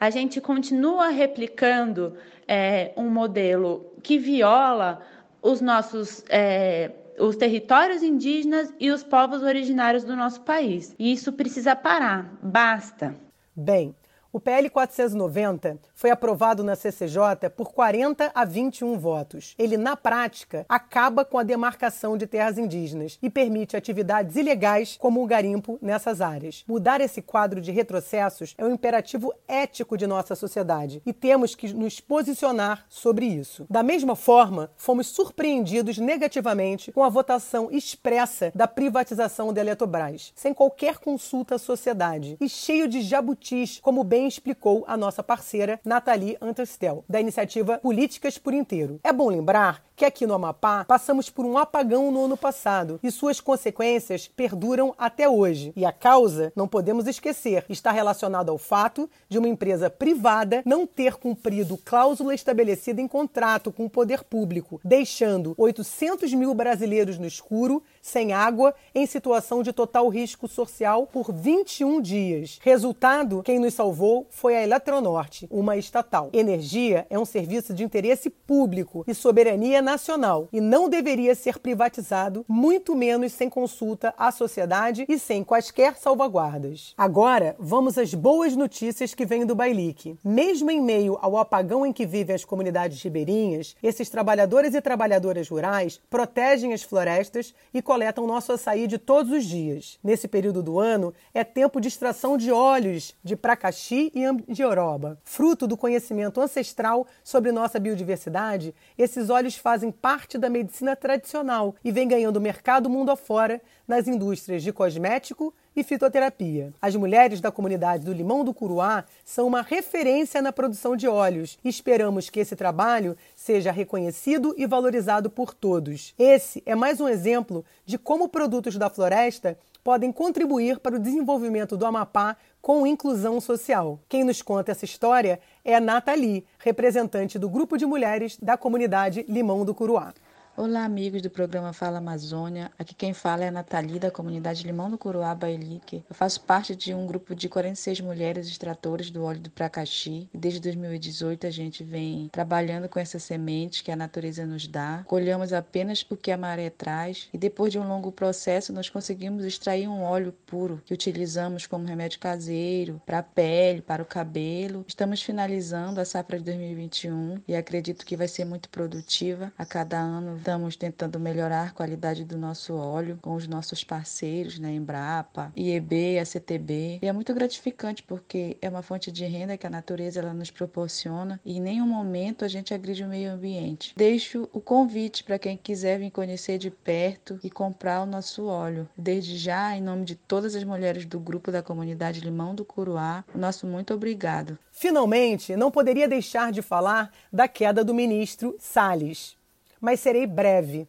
A 0.00 0.08
gente 0.08 0.40
continua 0.40 1.08
replicando 1.08 2.16
é, 2.48 2.92
um 2.96 3.10
modelo 3.10 3.92
que 4.02 4.18
viola 4.18 5.02
os 5.42 5.60
nossos 5.60 6.24
é, 6.28 6.90
os 7.18 7.36
territórios 7.36 8.02
indígenas 8.02 8.72
e 8.80 8.90
os 8.90 9.04
povos 9.04 9.42
originários 9.42 10.04
do 10.04 10.16
nosso 10.16 10.40
país. 10.40 10.94
E 10.98 11.12
isso 11.12 11.30
precisa 11.34 11.76
parar. 11.76 12.32
Basta. 12.42 13.14
Bem, 13.54 13.94
o 14.32 14.38
PL 14.38 14.70
490 14.70 15.78
foi 15.92 16.10
aprovado 16.10 16.62
na 16.62 16.76
CCJ 16.76 17.50
por 17.56 17.72
40 17.72 18.30
a 18.32 18.44
21 18.44 18.96
votos. 18.96 19.54
Ele, 19.58 19.76
na 19.76 19.96
prática, 19.96 20.64
acaba 20.68 21.24
com 21.24 21.36
a 21.36 21.42
demarcação 21.42 22.16
de 22.16 22.28
terras 22.28 22.56
indígenas 22.56 23.18
e 23.20 23.28
permite 23.28 23.76
atividades 23.76 24.36
ilegais 24.36 24.96
como 24.98 25.22
o 25.22 25.26
garimpo 25.26 25.78
nessas 25.82 26.20
áreas. 26.20 26.64
Mudar 26.68 27.00
esse 27.00 27.20
quadro 27.20 27.60
de 27.60 27.72
retrocessos 27.72 28.54
é 28.56 28.64
um 28.64 28.72
imperativo 28.72 29.34
ético 29.48 29.98
de 29.98 30.06
nossa 30.06 30.36
sociedade 30.36 31.02
e 31.04 31.12
temos 31.12 31.56
que 31.56 31.72
nos 31.72 31.98
posicionar 31.98 32.86
sobre 32.88 33.26
isso. 33.26 33.66
Da 33.68 33.82
mesma 33.82 34.14
forma, 34.14 34.70
fomos 34.76 35.08
surpreendidos 35.08 35.98
negativamente 35.98 36.92
com 36.92 37.02
a 37.02 37.08
votação 37.08 37.68
expressa 37.70 38.52
da 38.54 38.68
privatização 38.68 39.52
da 39.52 39.60
Eletrobras, 39.60 40.32
sem 40.36 40.54
qualquer 40.54 40.98
consulta 40.98 41.56
à 41.56 41.58
sociedade 41.58 42.36
e 42.40 42.48
cheio 42.48 42.86
de 42.86 43.02
jabutis 43.02 43.80
como 43.82 44.04
bem 44.04 44.19
bem 44.20 44.28
explicou 44.28 44.84
a 44.86 44.98
nossa 44.98 45.22
parceira 45.22 45.80
Nathalie 45.82 46.36
Antastel, 46.42 47.02
da 47.08 47.18
iniciativa 47.18 47.78
Políticas 47.78 48.36
por 48.36 48.52
Inteiro. 48.52 49.00
É 49.02 49.10
bom 49.14 49.30
lembrar 49.30 49.82
que 50.00 50.04
aqui 50.06 50.26
no 50.26 50.32
Amapá 50.32 50.82
passamos 50.86 51.28
por 51.28 51.44
um 51.44 51.58
apagão 51.58 52.10
no 52.10 52.24
ano 52.24 52.34
passado 52.34 52.98
e 53.02 53.10
suas 53.10 53.38
consequências 53.38 54.26
perduram 54.26 54.94
até 54.96 55.28
hoje. 55.28 55.74
E 55.76 55.84
a 55.84 55.92
causa, 55.92 56.50
não 56.56 56.66
podemos 56.66 57.06
esquecer, 57.06 57.66
está 57.68 57.90
relacionada 57.90 58.50
ao 58.50 58.56
fato 58.56 59.10
de 59.28 59.36
uma 59.36 59.46
empresa 59.46 59.90
privada 59.90 60.62
não 60.64 60.86
ter 60.86 61.16
cumprido 61.16 61.76
cláusula 61.84 62.34
estabelecida 62.34 62.98
em 62.98 63.06
contrato 63.06 63.70
com 63.70 63.84
o 63.84 63.90
poder 63.90 64.24
público, 64.24 64.80
deixando 64.82 65.54
800 65.58 66.32
mil 66.32 66.54
brasileiros 66.54 67.18
no 67.18 67.26
escuro, 67.26 67.82
sem 68.00 68.32
água, 68.32 68.74
em 68.94 69.04
situação 69.04 69.62
de 69.62 69.70
total 69.70 70.08
risco 70.08 70.48
social 70.48 71.06
por 71.06 71.30
21 71.30 72.00
dias. 72.00 72.58
Resultado, 72.62 73.42
quem 73.42 73.58
nos 73.58 73.74
salvou 73.74 74.26
foi 74.30 74.56
a 74.56 74.62
Eletronorte, 74.62 75.46
uma 75.50 75.76
estatal. 75.76 76.30
Energia 76.32 77.06
é 77.10 77.18
um 77.18 77.26
serviço 77.26 77.74
de 77.74 77.84
interesse 77.84 78.30
público 78.30 79.04
e 79.06 79.12
soberania 79.12 79.89
nacional 79.90 80.48
e 80.52 80.60
não 80.60 80.88
deveria 80.88 81.34
ser 81.34 81.58
privatizado, 81.58 82.44
muito 82.48 82.94
menos 82.94 83.32
sem 83.32 83.50
consulta 83.50 84.14
à 84.16 84.30
sociedade 84.30 85.04
e 85.08 85.18
sem 85.18 85.42
quaisquer 85.42 85.96
salvaguardas. 85.96 86.94
Agora, 86.96 87.56
vamos 87.58 87.98
às 87.98 88.14
boas 88.14 88.54
notícias 88.54 89.14
que 89.14 89.26
vêm 89.26 89.44
do 89.44 89.54
Bailique. 89.54 90.16
Mesmo 90.24 90.70
em 90.70 90.80
meio 90.80 91.18
ao 91.20 91.36
apagão 91.36 91.84
em 91.84 91.92
que 91.92 92.06
vivem 92.06 92.36
as 92.36 92.44
comunidades 92.44 93.02
ribeirinhas, 93.02 93.74
esses 93.82 94.08
trabalhadores 94.08 94.74
e 94.74 94.80
trabalhadoras 94.80 95.48
rurais 95.48 96.00
protegem 96.08 96.72
as 96.72 96.82
florestas 96.82 97.52
e 97.74 97.82
coletam 97.82 98.26
nosso 98.26 98.52
açaí 98.52 98.86
de 98.86 98.98
todos 98.98 99.32
os 99.32 99.44
dias. 99.44 99.98
Nesse 100.04 100.28
período 100.28 100.62
do 100.62 100.78
ano, 100.78 101.12
é 101.34 101.42
tempo 101.42 101.80
de 101.80 101.88
extração 101.88 102.36
de 102.36 102.52
óleos 102.52 103.14
de 103.24 103.34
pracaxi 103.34 104.12
e 104.14 104.24
andioroba. 104.24 105.18
Fruto 105.24 105.66
do 105.66 105.76
conhecimento 105.76 106.40
ancestral 106.40 107.06
sobre 107.24 107.50
nossa 107.50 107.80
biodiversidade, 107.80 108.74
esses 108.96 109.30
óleos 109.30 109.56
fazem 109.56 109.79
fazem 109.80 109.90
parte 109.90 110.36
da 110.36 110.50
medicina 110.50 110.94
tradicional 110.94 111.74
e 111.82 111.90
vem 111.90 112.06
ganhando 112.06 112.38
mercado 112.38 112.90
mundo 112.90 113.10
afora 113.10 113.62
nas 113.88 114.06
indústrias 114.06 114.62
de 114.62 114.74
cosmético 114.74 115.54
e 115.74 115.82
fitoterapia. 115.82 116.70
As 116.82 116.94
mulheres 116.94 117.40
da 117.40 117.50
comunidade 117.50 118.04
do 118.04 118.12
Limão 118.12 118.44
do 118.44 118.52
Curuá 118.52 119.04
são 119.24 119.46
uma 119.46 119.62
referência 119.62 120.42
na 120.42 120.52
produção 120.52 120.94
de 120.94 121.08
óleos 121.08 121.58
e 121.64 121.70
esperamos 121.70 122.28
que 122.28 122.40
esse 122.40 122.54
trabalho 122.54 123.16
seja 123.34 123.72
reconhecido 123.72 124.54
e 124.58 124.66
valorizado 124.66 125.30
por 125.30 125.54
todos. 125.54 126.14
Esse 126.18 126.62
é 126.66 126.74
mais 126.74 127.00
um 127.00 127.08
exemplo 127.08 127.64
de 127.86 127.96
como 127.96 128.28
produtos 128.28 128.76
da 128.76 128.90
floresta 128.90 129.56
podem 129.82 130.12
contribuir 130.12 130.78
para 130.78 130.96
o 130.96 130.98
desenvolvimento 130.98 131.76
do 131.76 131.86
Amapá 131.86 132.36
com 132.60 132.86
inclusão 132.86 133.40
social. 133.40 133.98
Quem 134.08 134.24
nos 134.24 134.42
conta 134.42 134.72
essa 134.72 134.84
história 134.84 135.40
é 135.64 135.74
a 135.74 135.80
Nathalie, 135.80 136.44
representante 136.58 137.38
do 137.38 137.48
grupo 137.48 137.76
de 137.76 137.86
mulheres 137.86 138.36
da 138.40 138.56
comunidade 138.56 139.24
Limão 139.28 139.64
do 139.64 139.74
Curuá. 139.74 140.12
Olá, 140.56 140.84
amigos 140.84 141.22
do 141.22 141.30
programa 141.30 141.72
Fala 141.72 141.98
Amazônia. 141.98 142.72
Aqui 142.76 142.92
quem 142.92 143.14
fala 143.14 143.44
é 143.44 143.48
a 143.48 143.52
Nathalie, 143.52 144.00
da 144.00 144.10
comunidade 144.10 144.66
Limão 144.66 144.90
do 144.90 144.98
Curuá, 144.98 145.32
Bailique. 145.32 146.04
Eu 146.10 146.14
faço 146.14 146.40
parte 146.40 146.74
de 146.74 146.92
um 146.92 147.06
grupo 147.06 147.36
de 147.36 147.48
46 147.48 148.00
mulheres 148.00 148.48
extratores 148.48 149.10
do 149.10 149.22
óleo 149.22 149.40
do 149.40 149.50
pracaxi. 149.50 150.28
Desde 150.34 150.60
2018 150.60 151.46
a 151.46 151.50
gente 151.50 151.84
vem 151.84 152.28
trabalhando 152.32 152.88
com 152.88 152.98
essas 152.98 153.22
sementes 153.22 153.80
que 153.80 153.92
a 153.92 153.96
natureza 153.96 154.44
nos 154.44 154.66
dá. 154.66 155.04
Colhemos 155.06 155.52
apenas 155.52 156.04
o 156.10 156.16
que 156.16 156.32
a 156.32 156.36
maré 156.36 156.68
traz 156.68 157.28
e 157.32 157.38
depois 157.38 157.72
de 157.72 157.78
um 157.78 157.88
longo 157.88 158.10
processo 158.10 158.72
nós 158.72 158.90
conseguimos 158.90 159.44
extrair 159.44 159.88
um 159.88 160.02
óleo 160.02 160.34
puro 160.46 160.82
que 160.84 160.92
utilizamos 160.92 161.64
como 161.64 161.86
remédio 161.86 162.18
caseiro 162.18 163.00
para 163.06 163.20
a 163.20 163.22
pele, 163.22 163.80
para 163.80 164.02
o 164.02 164.06
cabelo. 164.06 164.84
Estamos 164.86 165.22
finalizando 165.22 166.00
a 166.00 166.04
safra 166.04 166.38
de 166.38 166.44
2021 166.44 167.40
e 167.46 167.54
acredito 167.54 168.04
que 168.04 168.16
vai 168.16 168.26
ser 168.28 168.44
muito 168.44 168.68
produtiva 168.68 169.52
a 169.56 169.64
cada 169.64 169.96
ano 169.96 170.39
Estamos 170.40 170.74
tentando 170.74 171.20
melhorar 171.20 171.66
a 171.66 171.70
qualidade 171.70 172.24
do 172.24 172.38
nosso 172.38 172.74
óleo 172.74 173.18
com 173.20 173.34
os 173.34 173.46
nossos 173.46 173.84
parceiros, 173.84 174.58
né, 174.58 174.72
Embrapa, 174.72 175.52
IEB, 175.54 176.18
a 176.18 176.24
CTB. 176.24 176.98
E 177.02 177.06
é 177.06 177.12
muito 177.12 177.34
gratificante 177.34 178.02
porque 178.02 178.56
é 178.62 178.70
uma 178.70 178.80
fonte 178.80 179.12
de 179.12 179.26
renda 179.26 179.58
que 179.58 179.66
a 179.66 179.70
natureza 179.70 180.18
ela 180.18 180.32
nos 180.32 180.50
proporciona 180.50 181.38
e 181.44 181.58
em 181.58 181.60
nenhum 181.60 181.86
momento 181.86 182.42
a 182.42 182.48
gente 182.48 182.72
agride 182.72 183.04
o 183.04 183.08
meio 183.08 183.30
ambiente. 183.30 183.92
Deixo 183.94 184.48
o 184.50 184.62
convite 184.62 185.22
para 185.24 185.38
quem 185.38 185.58
quiser 185.58 185.98
vir 185.98 186.10
conhecer 186.10 186.56
de 186.56 186.70
perto 186.70 187.38
e 187.44 187.50
comprar 187.50 188.00
o 188.00 188.06
nosso 188.06 188.46
óleo. 188.46 188.88
Desde 188.96 189.36
já, 189.36 189.76
em 189.76 189.82
nome 189.82 190.06
de 190.06 190.14
todas 190.14 190.54
as 190.54 190.64
mulheres 190.64 191.04
do 191.04 191.20
grupo 191.20 191.52
da 191.52 191.62
comunidade 191.62 192.20
Limão 192.20 192.54
do 192.54 192.64
Curuá, 192.64 193.26
o 193.34 193.38
nosso 193.38 193.66
muito 193.66 193.92
obrigado. 193.92 194.58
Finalmente, 194.72 195.54
não 195.54 195.70
poderia 195.70 196.08
deixar 196.08 196.50
de 196.50 196.62
falar 196.62 197.12
da 197.30 197.46
queda 197.46 197.84
do 197.84 197.92
ministro 197.92 198.56
Salles 198.58 199.38
mas 199.80 200.00
serei 200.00 200.26
breve. 200.26 200.86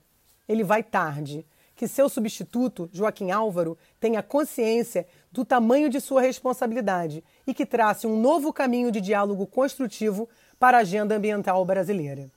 Ele 0.48 0.64
vai 0.64 0.84
tarde. 0.84 1.46
que 1.74 1.88
seu 1.88 2.08
substituto, 2.08 2.88
Joaquim 2.94 3.32
Álvaro, 3.32 3.76
tenha 4.00 4.22
consciência 4.22 5.08
do 5.32 5.44
tamanho 5.44 5.90
de 5.90 6.00
sua 6.00 6.22
responsabilidade 6.22 7.24
e 7.48 7.56
que 7.56 7.66
trace 7.66 8.06
um 8.06 8.22
novo 8.22 8.54
caminho 8.54 8.92
de 8.92 9.02
diálogo 9.02 9.48
construtivo 9.48 10.30
para 10.60 10.78
a 10.78 10.82
agenda 10.82 11.16
ambiental 11.16 11.66
brasileira. 11.66 12.30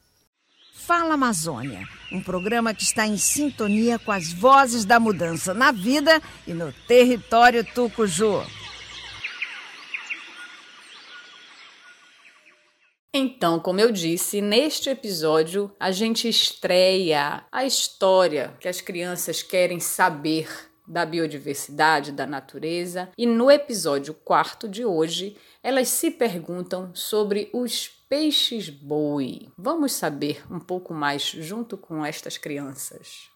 Fala 0.73 1.13
Amazônia, 1.13 1.87
um 2.11 2.23
programa 2.23 2.73
que 2.73 2.85
está 2.85 3.07
em 3.07 3.19
sintonia 3.19 3.99
com 3.99 4.13
as 4.13 4.33
vozes 4.33 4.87
da 4.87 4.99
mudança 4.99 5.53
na 5.53 5.71
vida 5.71 6.23
e 6.47 6.55
no 6.55 6.73
território 6.87 7.65
tucuju. 7.75 8.43
Então, 13.17 13.61
como 13.61 13.79
eu 13.79 13.93
disse, 13.93 14.41
neste 14.41 14.91
episódio 14.91 15.71
a 15.79 15.93
gente 15.93 16.29
estreia 16.29 17.45
a 17.53 17.65
história 17.65 18.57
que 18.59 18.67
as 18.67 18.81
crianças 18.81 19.41
querem 19.41 19.79
saber 19.79 20.49
da 20.85 21.07
biodiversidade, 21.07 22.11
da 22.11 22.27
natureza, 22.27 23.09
e 23.17 23.25
no 23.25 23.49
episódio 23.53 24.15
quarto 24.15 24.69
de 24.69 24.85
hoje 24.85 25.37
elas 25.63 25.91
se 25.91 26.11
perguntam 26.11 26.93
sobre 26.93 27.51
os 27.55 27.87
peixes-boi. 28.09 29.49
Vamos 29.57 29.93
saber 29.93 30.43
um 30.51 30.59
pouco 30.59 30.93
mais 30.93 31.23
junto 31.23 31.79
com 31.79 32.05
estas 32.05 32.37
crianças. 32.37 33.33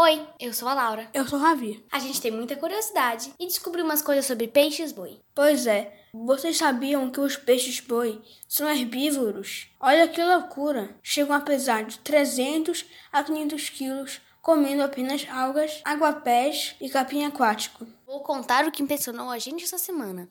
Oi, 0.00 0.24
eu 0.38 0.54
sou 0.54 0.68
a 0.68 0.74
Laura. 0.74 1.10
Eu 1.12 1.26
sou 1.26 1.40
o 1.40 1.42
Ravi. 1.42 1.84
A 1.90 1.98
gente 1.98 2.20
tem 2.20 2.30
muita 2.30 2.54
curiosidade 2.54 3.32
e 3.36 3.46
descobriu 3.48 3.84
umas 3.84 4.00
coisas 4.00 4.24
sobre 4.24 4.46
peixes-boi. 4.46 5.18
Pois 5.34 5.66
é, 5.66 5.92
vocês 6.12 6.56
sabiam 6.56 7.10
que 7.10 7.20
os 7.20 7.36
peixes-boi 7.36 8.22
são 8.48 8.68
herbívoros? 8.68 9.68
Olha 9.78 10.08
que 10.08 10.22
loucura! 10.22 10.96
Chegam 11.02 11.34
a 11.34 11.40
pesar 11.40 11.84
de 11.84 11.98
300 11.98 12.84
a 13.12 13.22
500 13.22 13.70
quilos, 13.70 14.20
comendo 14.40 14.82
apenas 14.82 15.26
algas, 15.30 15.80
aguapés 15.84 16.74
e 16.80 16.88
capim 16.88 17.24
aquático. 17.24 17.86
Vou 18.06 18.20
contar 18.22 18.66
o 18.66 18.72
que 18.72 18.82
impressionou 18.82 19.28
a 19.28 19.38
gente 19.38 19.64
essa 19.64 19.76
semana. 19.76 20.28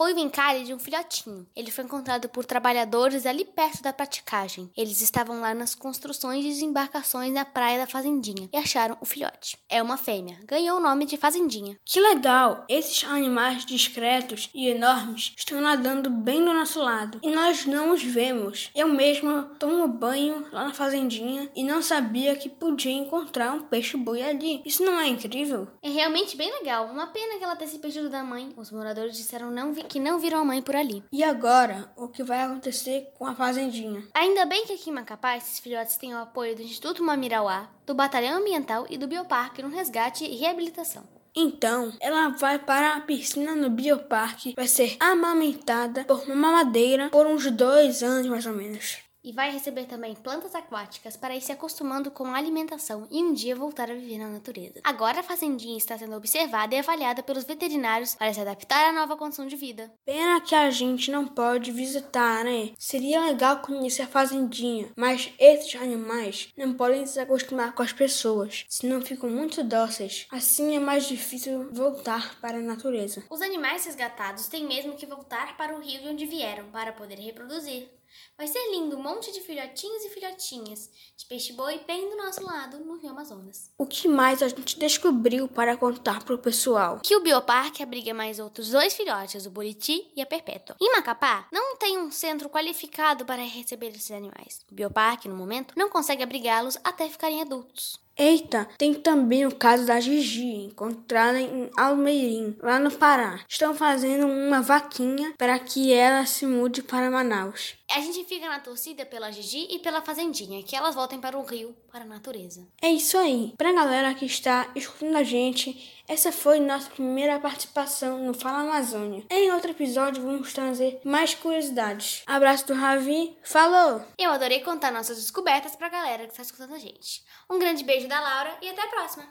Foi 0.00 0.14
o 0.14 0.18
encalhe 0.18 0.64
de 0.64 0.72
um 0.72 0.78
filhotinho. 0.78 1.46
Ele 1.54 1.70
foi 1.70 1.84
encontrado 1.84 2.26
por 2.26 2.46
trabalhadores 2.46 3.26
ali 3.26 3.44
perto 3.44 3.82
da 3.82 3.92
praticagem. 3.92 4.70
Eles 4.74 5.02
estavam 5.02 5.42
lá 5.42 5.52
nas 5.52 5.74
construções 5.74 6.42
e 6.42 6.48
desembarcações 6.48 7.34
na 7.34 7.44
praia 7.44 7.78
da 7.78 7.86
Fazendinha 7.86 8.48
e 8.50 8.56
acharam 8.56 8.96
o 8.98 9.04
filhote. 9.04 9.58
É 9.68 9.82
uma 9.82 9.98
fêmea. 9.98 10.38
Ganhou 10.46 10.78
o 10.78 10.82
nome 10.82 11.04
de 11.04 11.18
Fazendinha. 11.18 11.76
Que 11.84 12.00
legal! 12.00 12.64
Esses 12.66 13.04
animais 13.04 13.66
discretos 13.66 14.48
e 14.54 14.68
enormes 14.68 15.34
estão 15.36 15.60
nadando 15.60 16.08
bem 16.08 16.42
do 16.42 16.54
nosso 16.54 16.80
lado 16.80 17.20
e 17.22 17.30
nós 17.30 17.66
não 17.66 17.92
os 17.92 18.02
vemos. 18.02 18.70
Eu 18.74 18.88
mesma 18.88 19.54
tomo 19.58 19.86
banho 19.86 20.46
lá 20.50 20.64
na 20.64 20.72
Fazendinha 20.72 21.50
e 21.54 21.62
não 21.62 21.82
sabia 21.82 22.34
que 22.36 22.48
podia 22.48 22.90
encontrar 22.90 23.52
um 23.52 23.64
peixe-boi 23.64 24.22
ali. 24.22 24.62
Isso 24.64 24.82
não 24.82 24.98
é 24.98 25.08
incrível? 25.08 25.68
É 25.82 25.90
realmente 25.90 26.38
bem 26.38 26.50
legal. 26.58 26.86
Uma 26.86 27.08
pena 27.08 27.36
que 27.36 27.44
ela 27.44 27.54
tenha 27.54 27.70
se 27.70 27.78
perdido 27.78 28.08
da 28.08 28.24
mãe. 28.24 28.54
Os 28.56 28.70
moradores 28.70 29.14
disseram 29.14 29.50
não 29.50 29.74
que 29.90 29.98
não 29.98 30.20
viram 30.20 30.38
a 30.38 30.44
mãe 30.44 30.62
por 30.62 30.76
ali. 30.76 31.02
E 31.10 31.24
agora, 31.24 31.92
o 31.96 32.06
que 32.06 32.22
vai 32.22 32.42
acontecer 32.42 33.12
com 33.18 33.26
a 33.26 33.34
fazendinha? 33.34 34.04
Ainda 34.14 34.46
bem 34.46 34.64
que 34.64 34.72
aqui 34.72 34.88
em 34.88 34.92
Macapá 34.92 35.36
esses 35.36 35.58
filhotes 35.58 35.96
têm 35.96 36.14
o 36.14 36.18
apoio 36.18 36.54
do 36.54 36.62
Instituto 36.62 37.02
Mamirauá, 37.02 37.68
do 37.84 37.92
Batalhão 37.92 38.38
Ambiental 38.38 38.86
e 38.88 38.96
do 38.96 39.08
Bioparque 39.08 39.62
no 39.62 39.68
resgate 39.68 40.24
e 40.24 40.36
reabilitação. 40.36 41.02
Então, 41.34 41.92
ela 42.00 42.28
vai 42.28 42.58
para 42.58 42.94
a 42.94 43.00
piscina 43.00 43.54
no 43.54 43.70
bioparque, 43.70 44.54
vai 44.56 44.66
ser 44.66 44.96
amamentada 44.98 46.04
por 46.04 46.22
uma 46.24 46.34
mamadeira 46.34 47.08
por 47.08 47.26
uns 47.26 47.48
dois 47.50 48.02
anos 48.02 48.26
mais 48.26 48.46
ou 48.46 48.52
menos 48.52 48.98
e 49.22 49.32
vai 49.32 49.50
receber 49.50 49.86
também 49.86 50.14
plantas 50.14 50.54
aquáticas 50.54 51.16
para 51.16 51.36
ir 51.36 51.40
se 51.40 51.52
acostumando 51.52 52.10
com 52.10 52.26
a 52.26 52.36
alimentação 52.36 53.06
e 53.10 53.22
um 53.22 53.32
dia 53.32 53.54
voltar 53.54 53.90
a 53.90 53.94
viver 53.94 54.18
na 54.18 54.28
natureza. 54.28 54.80
Agora 54.84 55.20
a 55.20 55.22
fazendinha 55.22 55.76
está 55.76 55.96
sendo 55.96 56.16
observada 56.16 56.74
e 56.74 56.78
avaliada 56.78 57.22
pelos 57.22 57.44
veterinários 57.44 58.14
para 58.14 58.32
se 58.32 58.40
adaptar 58.40 58.88
à 58.88 58.92
nova 58.92 59.16
condição 59.16 59.46
de 59.46 59.56
vida. 59.56 59.92
Pena 60.04 60.40
que 60.40 60.54
a 60.54 60.70
gente 60.70 61.10
não 61.10 61.26
pode 61.26 61.72
visitar, 61.72 62.44
né? 62.44 62.72
Seria 62.78 63.24
legal 63.26 63.60
conhecer 63.60 64.02
a 64.02 64.06
fazendinha, 64.06 64.90
mas 64.96 65.32
esses 65.38 65.74
animais 65.76 66.48
não 66.56 66.74
podem 66.74 67.06
se 67.06 67.20
acostumar 67.20 67.74
com 67.74 67.82
as 67.82 67.92
pessoas, 67.92 68.64
senão 68.68 69.00
ficam 69.00 69.28
muito 69.28 69.62
dóceis. 69.62 70.26
Assim 70.30 70.76
é 70.76 70.80
mais 70.80 71.06
difícil 71.06 71.68
voltar 71.72 72.38
para 72.40 72.58
a 72.58 72.62
natureza. 72.62 73.24
Os 73.30 73.42
animais 73.42 73.84
resgatados 73.84 74.48
têm 74.48 74.66
mesmo 74.66 74.96
que 74.96 75.06
voltar 75.06 75.56
para 75.56 75.76
o 75.76 75.80
rio 75.80 76.00
de 76.00 76.08
onde 76.08 76.26
vieram 76.26 76.70
para 76.70 76.92
poder 76.92 77.18
reproduzir. 77.18 77.99
Vai 78.36 78.46
ser 78.46 78.70
lindo, 78.70 78.96
um 78.96 79.02
monte 79.02 79.32
de 79.32 79.40
filhotinhos 79.40 80.04
e 80.04 80.10
filhotinhas 80.10 80.90
de 81.16 81.26
peixe-boi 81.26 81.80
bem 81.86 82.08
do 82.08 82.16
nosso 82.16 82.42
lado, 82.42 82.78
no 82.78 82.96
Rio 82.96 83.10
Amazonas. 83.10 83.70
O 83.76 83.86
que 83.86 84.08
mais 84.08 84.42
a 84.42 84.48
gente 84.48 84.78
descobriu 84.78 85.46
para 85.46 85.76
contar 85.76 86.24
pro 86.24 86.38
pessoal? 86.38 87.00
Que 87.02 87.16
o 87.16 87.20
Bioparque 87.20 87.82
abriga 87.82 88.14
mais 88.14 88.38
outros 88.38 88.70
dois 88.70 88.94
filhotes, 88.94 89.46
o 89.46 89.50
Buriti 89.50 90.10
e 90.16 90.22
a 90.22 90.26
Perpétua. 90.26 90.76
Em 90.80 90.92
Macapá, 90.92 91.48
não 91.52 91.76
tem 91.76 91.98
um 91.98 92.10
centro 92.10 92.48
qualificado 92.48 93.24
para 93.24 93.42
receber 93.42 93.88
esses 93.88 94.10
animais. 94.10 94.60
O 94.70 94.74
Bioparque, 94.74 95.28
no 95.28 95.36
momento, 95.36 95.74
não 95.76 95.90
consegue 95.90 96.22
abrigá-los 96.22 96.78
até 96.82 97.08
ficarem 97.08 97.42
adultos. 97.42 98.00
Eita, 98.22 98.68
tem 98.76 98.92
também 98.92 99.46
o 99.46 99.54
caso 99.54 99.86
da 99.86 99.98
Gigi, 99.98 100.66
encontrada 100.66 101.40
em 101.40 101.70
Almeirim, 101.74 102.54
lá 102.60 102.78
no 102.78 102.90
Pará. 102.90 103.40
Estão 103.48 103.72
fazendo 103.72 104.26
uma 104.26 104.60
vaquinha 104.60 105.32
para 105.38 105.58
que 105.58 105.90
ela 105.90 106.26
se 106.26 106.44
mude 106.44 106.82
para 106.82 107.10
Manaus. 107.10 107.76
A 107.90 108.00
gente 108.00 108.22
fica 108.24 108.46
na 108.46 108.60
torcida 108.60 109.06
pela 109.06 109.32
Gigi 109.32 109.66
e 109.70 109.78
pela 109.78 110.02
Fazendinha, 110.02 110.62
que 110.62 110.76
elas 110.76 110.94
voltem 110.94 111.18
para 111.18 111.38
o 111.38 111.42
rio, 111.42 111.74
para 111.90 112.02
a 112.02 112.06
natureza. 112.06 112.68
É 112.82 112.90
isso 112.90 113.16
aí. 113.16 113.54
Para 113.56 113.70
a 113.70 113.72
galera 113.72 114.12
que 114.12 114.26
está 114.26 114.70
escutando 114.76 115.16
a 115.16 115.22
gente, 115.22 115.99
essa 116.10 116.32
foi 116.32 116.58
nossa 116.58 116.90
primeira 116.90 117.38
participação 117.38 118.18
no 118.18 118.34
Fala 118.34 118.62
Amazônia. 118.62 119.22
Em 119.30 119.52
outro 119.52 119.70
episódio 119.70 120.20
vamos 120.20 120.52
trazer 120.52 121.00
mais 121.04 121.36
curiosidades. 121.36 122.24
Abraço 122.26 122.66
do 122.66 122.74
Ravi, 122.74 123.36
falou! 123.44 124.02
Eu 124.18 124.32
adorei 124.32 124.58
contar 124.58 124.90
nossas 124.90 125.18
descobertas 125.18 125.76
para 125.76 125.86
a 125.86 125.90
galera 125.90 126.24
que 126.24 126.32
está 126.32 126.42
escutando 126.42 126.74
a 126.74 126.78
gente. 126.80 127.22
Um 127.48 127.60
grande 127.60 127.84
beijo 127.84 128.08
da 128.08 128.18
Laura 128.18 128.56
e 128.60 128.68
até 128.68 128.82
a 128.82 128.88
próxima! 128.88 129.24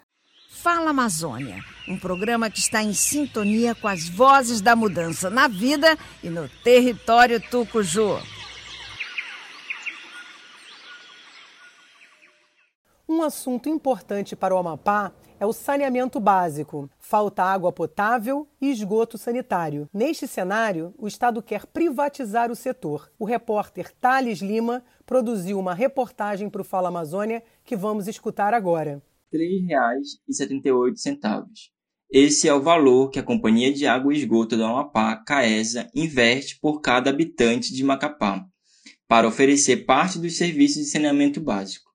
Fala 0.52 0.92
Amazônia, 0.92 1.62
um 1.86 2.00
programa 2.00 2.50
que 2.50 2.60
está 2.60 2.82
em 2.82 2.94
sintonia 2.94 3.76
com 3.76 3.90
as 3.90 4.08
vozes 4.08 4.62
da 4.62 4.74
mudança 4.74 5.30
na 5.30 5.50
vida 5.50 5.98
e 6.24 6.30
no 6.30 6.48
território 6.64 7.42
tucuju. 7.42 8.22
Um 13.08 13.22
assunto 13.22 13.68
importante 13.68 14.34
para 14.34 14.56
o 14.56 14.58
Amapá 14.58 15.12
é 15.40 15.46
o 15.46 15.54
saneamento 15.54 16.20
básico. 16.20 16.90
Falta 17.00 17.44
água 17.44 17.72
potável 17.72 18.48
e 18.60 18.70
esgoto 18.70 19.18
sanitário. 19.18 19.88
Neste 19.94 20.28
cenário, 20.28 20.94
o 20.98 21.08
Estado 21.08 21.42
quer 21.42 21.66
privatizar 21.66 22.52
o 22.52 22.56
setor. 22.56 23.10
O 23.18 23.26
repórter 23.26 23.94
Thales 23.94 24.40
Lima 24.40 24.84
produziu 25.06 25.58
uma 25.58 25.74
reportagem 25.74 26.50
para 26.50 26.62
o 26.62 26.66
Fala 26.66 26.90
Amazônia 26.90 27.42
que 27.64 27.76
vamos 27.76 28.08
escutar 28.08 28.54
agora. 28.54 29.02
R$ 29.32 29.40
3,78. 29.40 31.70
Esse 32.12 32.48
é 32.48 32.54
o 32.54 32.62
valor 32.62 33.12
que 33.12 33.20
a 33.20 33.24
Companhia 33.24 33.72
de 33.72 33.86
Água 33.86 34.12
e 34.12 34.18
Esgoto 34.18 34.58
do 34.58 34.64
Amapá, 34.64 35.16
CAESA, 35.16 35.88
investe 35.94 36.60
por 36.60 36.82
cada 36.82 37.12
habitante 37.12 37.72
de 37.72 37.84
Macapá, 37.84 38.44
para 39.08 39.28
oferecer 39.28 39.86
parte 39.86 40.18
dos 40.18 40.36
serviços 40.36 40.84
de 40.84 40.90
saneamento 40.90 41.40
básico. 41.40 41.89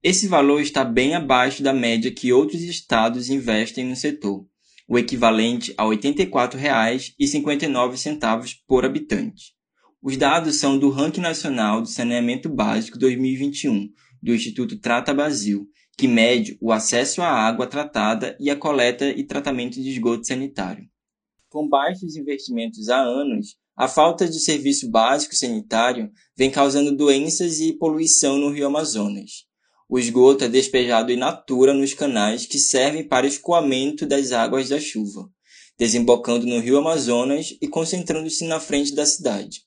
Esse 0.00 0.28
valor 0.28 0.60
está 0.60 0.84
bem 0.84 1.16
abaixo 1.16 1.60
da 1.60 1.72
média 1.72 2.12
que 2.12 2.32
outros 2.32 2.62
estados 2.62 3.30
investem 3.30 3.84
no 3.84 3.96
setor, 3.96 4.46
o 4.86 4.96
equivalente 4.96 5.74
a 5.76 5.82
R$ 5.82 5.96
84,59 5.96 8.58
por 8.64 8.84
habitante. 8.84 9.56
Os 10.00 10.16
dados 10.16 10.54
são 10.54 10.78
do 10.78 10.88
Ranking 10.88 11.20
Nacional 11.20 11.82
de 11.82 11.90
Saneamento 11.90 12.48
Básico 12.48 12.96
2021, 12.96 13.90
do 14.22 14.32
Instituto 14.32 14.78
Trata 14.78 15.12
Brasil, 15.12 15.68
que 15.96 16.06
mede 16.06 16.56
o 16.60 16.70
acesso 16.70 17.20
à 17.20 17.28
água 17.28 17.66
tratada 17.66 18.36
e 18.38 18.50
a 18.50 18.56
coleta 18.56 19.10
e 19.10 19.24
tratamento 19.24 19.82
de 19.82 19.90
esgoto 19.90 20.24
sanitário. 20.24 20.88
Com 21.48 21.68
baixos 21.68 22.14
investimentos 22.14 22.88
há 22.88 23.00
anos, 23.00 23.56
a 23.76 23.88
falta 23.88 24.28
de 24.28 24.38
serviço 24.38 24.88
básico 24.88 25.34
sanitário 25.34 26.08
vem 26.36 26.52
causando 26.52 26.96
doenças 26.96 27.58
e 27.58 27.72
poluição 27.72 28.38
no 28.38 28.50
Rio 28.50 28.68
Amazonas. 28.68 29.47
O 29.90 29.98
esgoto 29.98 30.44
é 30.44 30.48
despejado 30.48 31.10
in 31.10 31.16
natura 31.16 31.72
nos 31.72 31.94
canais 31.94 32.44
que 32.44 32.58
servem 32.58 33.02
para 33.02 33.26
escoamento 33.26 34.04
das 34.04 34.32
águas 34.32 34.68
da 34.68 34.78
chuva, 34.78 35.30
desembocando 35.78 36.46
no 36.46 36.60
rio 36.60 36.76
Amazonas 36.76 37.56
e 37.62 37.66
concentrando-se 37.66 38.44
na 38.44 38.60
frente 38.60 38.94
da 38.94 39.06
cidade. 39.06 39.62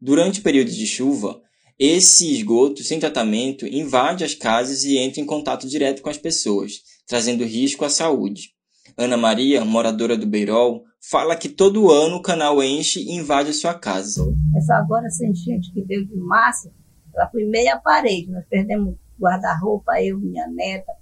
Durante 0.00 0.40
o 0.40 0.42
período 0.42 0.70
de 0.70 0.86
chuva, 0.86 1.42
esse 1.78 2.32
esgoto 2.32 2.82
sem 2.82 2.98
tratamento 2.98 3.66
invade 3.66 4.24
as 4.24 4.34
casas 4.34 4.82
e 4.84 4.96
entra 4.96 5.20
em 5.20 5.26
contato 5.26 5.68
direto 5.68 6.00
com 6.00 6.08
as 6.08 6.16
pessoas, 6.16 6.80
trazendo 7.06 7.44
risco 7.44 7.84
à 7.84 7.90
saúde. 7.90 8.52
Ana 8.96 9.18
Maria, 9.18 9.62
moradora 9.62 10.16
do 10.16 10.26
Beirol, 10.26 10.84
fala 11.10 11.36
que 11.36 11.50
todo 11.50 11.90
ano 11.90 12.16
o 12.16 12.22
canal 12.22 12.62
enche 12.62 12.98
e 12.98 13.12
invade 13.12 13.50
a 13.50 13.54
sua 13.54 13.74
casa. 13.74 14.24
Essa 14.56 14.76
agora 14.76 15.06
essa 15.06 15.26
enchente 15.26 15.70
que 15.70 15.82
veio 15.82 16.06
de 16.06 16.16
massa, 16.16 16.72
ela 17.14 17.28
foi 17.28 17.44
meia 17.44 17.78
parede. 17.78 18.30
Nós 18.30 18.46
perdemos 18.48 18.94
guarda-roupa, 19.20 20.02
eu, 20.02 20.18
minha 20.18 20.46
neta, 20.48 20.92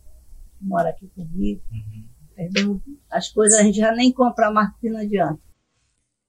que 0.59 0.65
mora 0.65 0.91
aqui 0.91 1.09
comigo. 1.09 1.63
Uhum. 1.73 2.81
As 3.11 3.29
coisas 3.29 3.59
a 3.59 3.63
gente 3.63 3.79
já 3.79 3.93
nem 3.93 4.13
compra 4.13 4.51
mais 4.51 4.71
porque 4.71 4.91
não 4.91 5.01
adianta. 5.01 5.41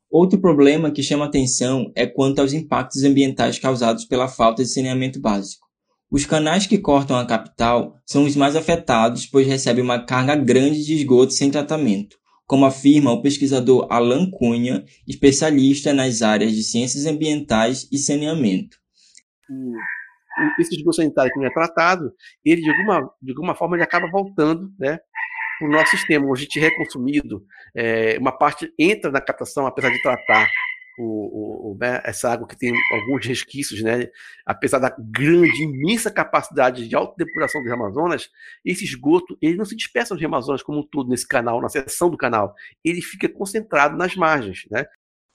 Outro 0.10 0.39
problema 0.39 0.89
que 0.89 1.04
chama 1.04 1.25
atenção 1.25 1.91
é 1.95 2.08
quanto 2.08 2.39
aos 2.39 2.52
impactos 2.52 3.04
ambientais 3.04 3.60
causados 3.60 4.06
pela 4.06 4.28
falta 4.28 4.63
de 4.63 4.69
saneamento 4.69 5.21
básico. 5.21 5.67
Os 6.12 6.25
canais 6.25 6.65
que 6.65 6.80
cortam 6.80 7.15
a 7.15 7.25
capital 7.28 7.95
são 8.04 8.23
os 8.23 8.36
mais 8.36 8.56
afetados, 8.56 9.28
pois 9.28 9.45
recebem 9.45 9.84
uma 9.84 10.04
carga 10.04 10.36
grande 10.36 10.84
de 10.84 10.95
esgoto 10.95 11.34
sem 11.34 11.52
tratamento, 11.52 12.17
como 12.47 12.65
afirma 12.65 13.12
o 13.12 13.21
pesquisador 13.21 13.86
Alan 13.91 14.28
Cunha, 14.32 14.84
especialista 15.08 15.93
nas 15.93 16.23
áreas 16.23 16.54
de 16.54 16.63
ciências 16.63 17.06
ambientais 17.06 17.88
e 17.91 17.99
saneamento. 17.99 18.78
Esse 20.60 20.75
esgoto 20.75 20.97
sanitário 20.97 21.32
que 21.32 21.39
não 21.39 21.47
é 21.47 21.54
tratado, 21.54 22.13
ele 22.43 22.62
de 22.62 22.69
alguma, 22.69 23.10
de 23.21 23.32
alguma 23.32 23.56
forma 23.56 23.75
ele 23.75 23.84
acaba 23.84 24.10
voltando 24.10 24.71
né, 24.80 24.99
para 25.60 25.67
o 25.67 25.71
nosso 25.71 25.91
sistema. 25.91 26.32
A 26.32 26.36
gente 26.36 26.60
reconsumido, 26.60 27.43
é, 27.75 28.17
uma 28.19 28.32
parte 28.32 28.73
entra 28.78 29.12
na 29.12 29.21
captação, 29.21 29.65
apesar 29.65 29.89
de 29.89 30.02
tratar 30.02 30.47
o, 30.99 31.71
o, 31.71 31.78
né, 31.80 32.02
essa 32.04 32.30
água 32.30 32.47
que 32.47 32.58
tem 32.58 32.73
alguns 32.91 33.25
resquícios, 33.25 33.82
né, 33.82 34.10
apesar 34.45 34.80
da 34.80 34.93
grande, 34.99 35.63
imensa 35.63 36.12
capacidade 36.12 36.88
de 36.88 36.95
autodepuração 36.95 37.63
dos 37.63 37.71
Amazonas, 37.71 38.30
esse 38.65 38.84
esgoto 38.84 39.38
ele 39.41 39.56
não 39.56 39.65
se 39.65 39.75
dispersa 39.75 40.13
nos 40.13 40.23
Amazonas 40.23 40.62
como 40.62 40.80
um 40.80 40.88
todo 40.88 41.10
nesse 41.10 41.28
canal, 41.28 41.62
na 41.62 41.69
seção 41.69 42.10
do 42.10 42.17
canal, 42.17 42.54
ele 42.84 43.02
fica 43.02 43.30
concentrado 43.30 43.97
nas 43.97 44.15
margens. 44.15 44.65
Né? 44.69 44.86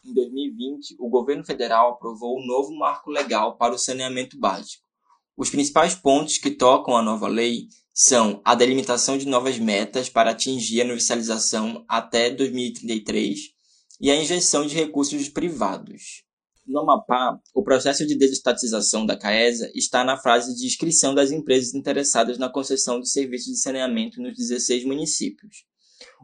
Em 0.04 0.12
2020, 0.12 0.96
o 0.98 1.08
governo 1.08 1.44
federal 1.44 1.92
aprovou 1.92 2.38
um 2.38 2.46
novo 2.46 2.76
marco 2.76 3.10
legal 3.10 3.56
para 3.56 3.74
o 3.74 3.78
saneamento 3.78 4.38
básico. 4.38 4.83
Os 5.36 5.50
principais 5.50 5.96
pontos 5.96 6.38
que 6.38 6.50
tocam 6.50 6.96
a 6.96 7.02
nova 7.02 7.26
lei 7.26 7.66
são 7.92 8.40
a 8.44 8.54
delimitação 8.54 9.18
de 9.18 9.26
novas 9.26 9.58
metas 9.58 10.08
para 10.08 10.30
atingir 10.30 10.80
a 10.80 10.84
universalização 10.84 11.84
até 11.88 12.30
2033 12.30 13.38
e 14.00 14.12
a 14.12 14.16
injeção 14.16 14.64
de 14.64 14.76
recursos 14.76 15.28
privados. 15.28 16.22
No 16.64 16.80
Amapá, 16.80 17.36
o 17.52 17.64
processo 17.64 18.06
de 18.06 18.16
desestatização 18.16 19.04
da 19.04 19.18
CAESA 19.18 19.72
está 19.74 20.04
na 20.04 20.16
fase 20.16 20.54
de 20.54 20.66
inscrição 20.66 21.12
das 21.12 21.32
empresas 21.32 21.74
interessadas 21.74 22.38
na 22.38 22.48
concessão 22.48 23.00
de 23.00 23.10
serviços 23.10 23.54
de 23.54 23.60
saneamento 23.60 24.22
nos 24.22 24.36
16 24.36 24.84
municípios. 24.84 25.64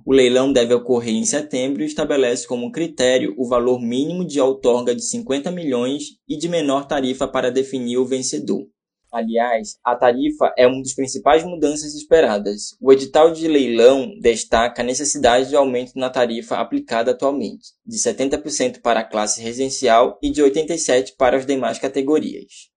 O 0.07 0.13
leilão 0.13 0.53
deve 0.53 0.73
ocorrer 0.73 1.15
em 1.15 1.25
setembro 1.25 1.83
e 1.83 1.87
estabelece 1.87 2.47
como 2.47 2.71
critério 2.71 3.35
o 3.37 3.49
valor 3.49 3.81
mínimo 3.81 4.25
de 4.25 4.41
outorga 4.41 4.95
de 4.95 5.05
50 5.05 5.51
milhões 5.51 6.05
e 6.29 6.37
de 6.39 6.49
menor 6.49 6.87
tarifa 6.87 7.27
para 7.27 7.51
definir 7.51 7.99
o 7.99 8.07
vencedor. 8.07 8.67
Aliás, 9.13 9.77
a 9.85 9.97
tarifa 9.97 10.55
é 10.57 10.67
uma 10.69 10.81
das 10.81 10.95
principais 10.95 11.45
mudanças 11.45 11.95
esperadas. 11.95 12.77
O 12.81 12.93
edital 12.93 13.33
de 13.33 13.49
leilão 13.49 14.17
destaca 14.21 14.83
a 14.83 14.85
necessidade 14.85 15.49
de 15.49 15.57
aumento 15.57 15.93
na 15.97 16.09
tarifa 16.09 16.59
aplicada 16.59 17.11
atualmente, 17.11 17.73
de 17.85 17.97
70% 17.97 18.81
para 18.81 19.01
a 19.01 19.05
classe 19.05 19.43
residencial 19.43 20.17
e 20.23 20.31
de 20.31 20.43
87% 20.43 21.17
para 21.19 21.37
as 21.37 21.45
demais 21.45 21.79
categorias. 21.79 22.71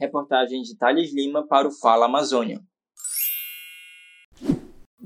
Reportagem 0.00 0.60
de 0.62 0.76
Thales 0.76 1.14
Lima 1.14 1.46
para 1.46 1.68
o 1.68 1.72
Fala 1.72 2.06
Amazônia. 2.06 2.60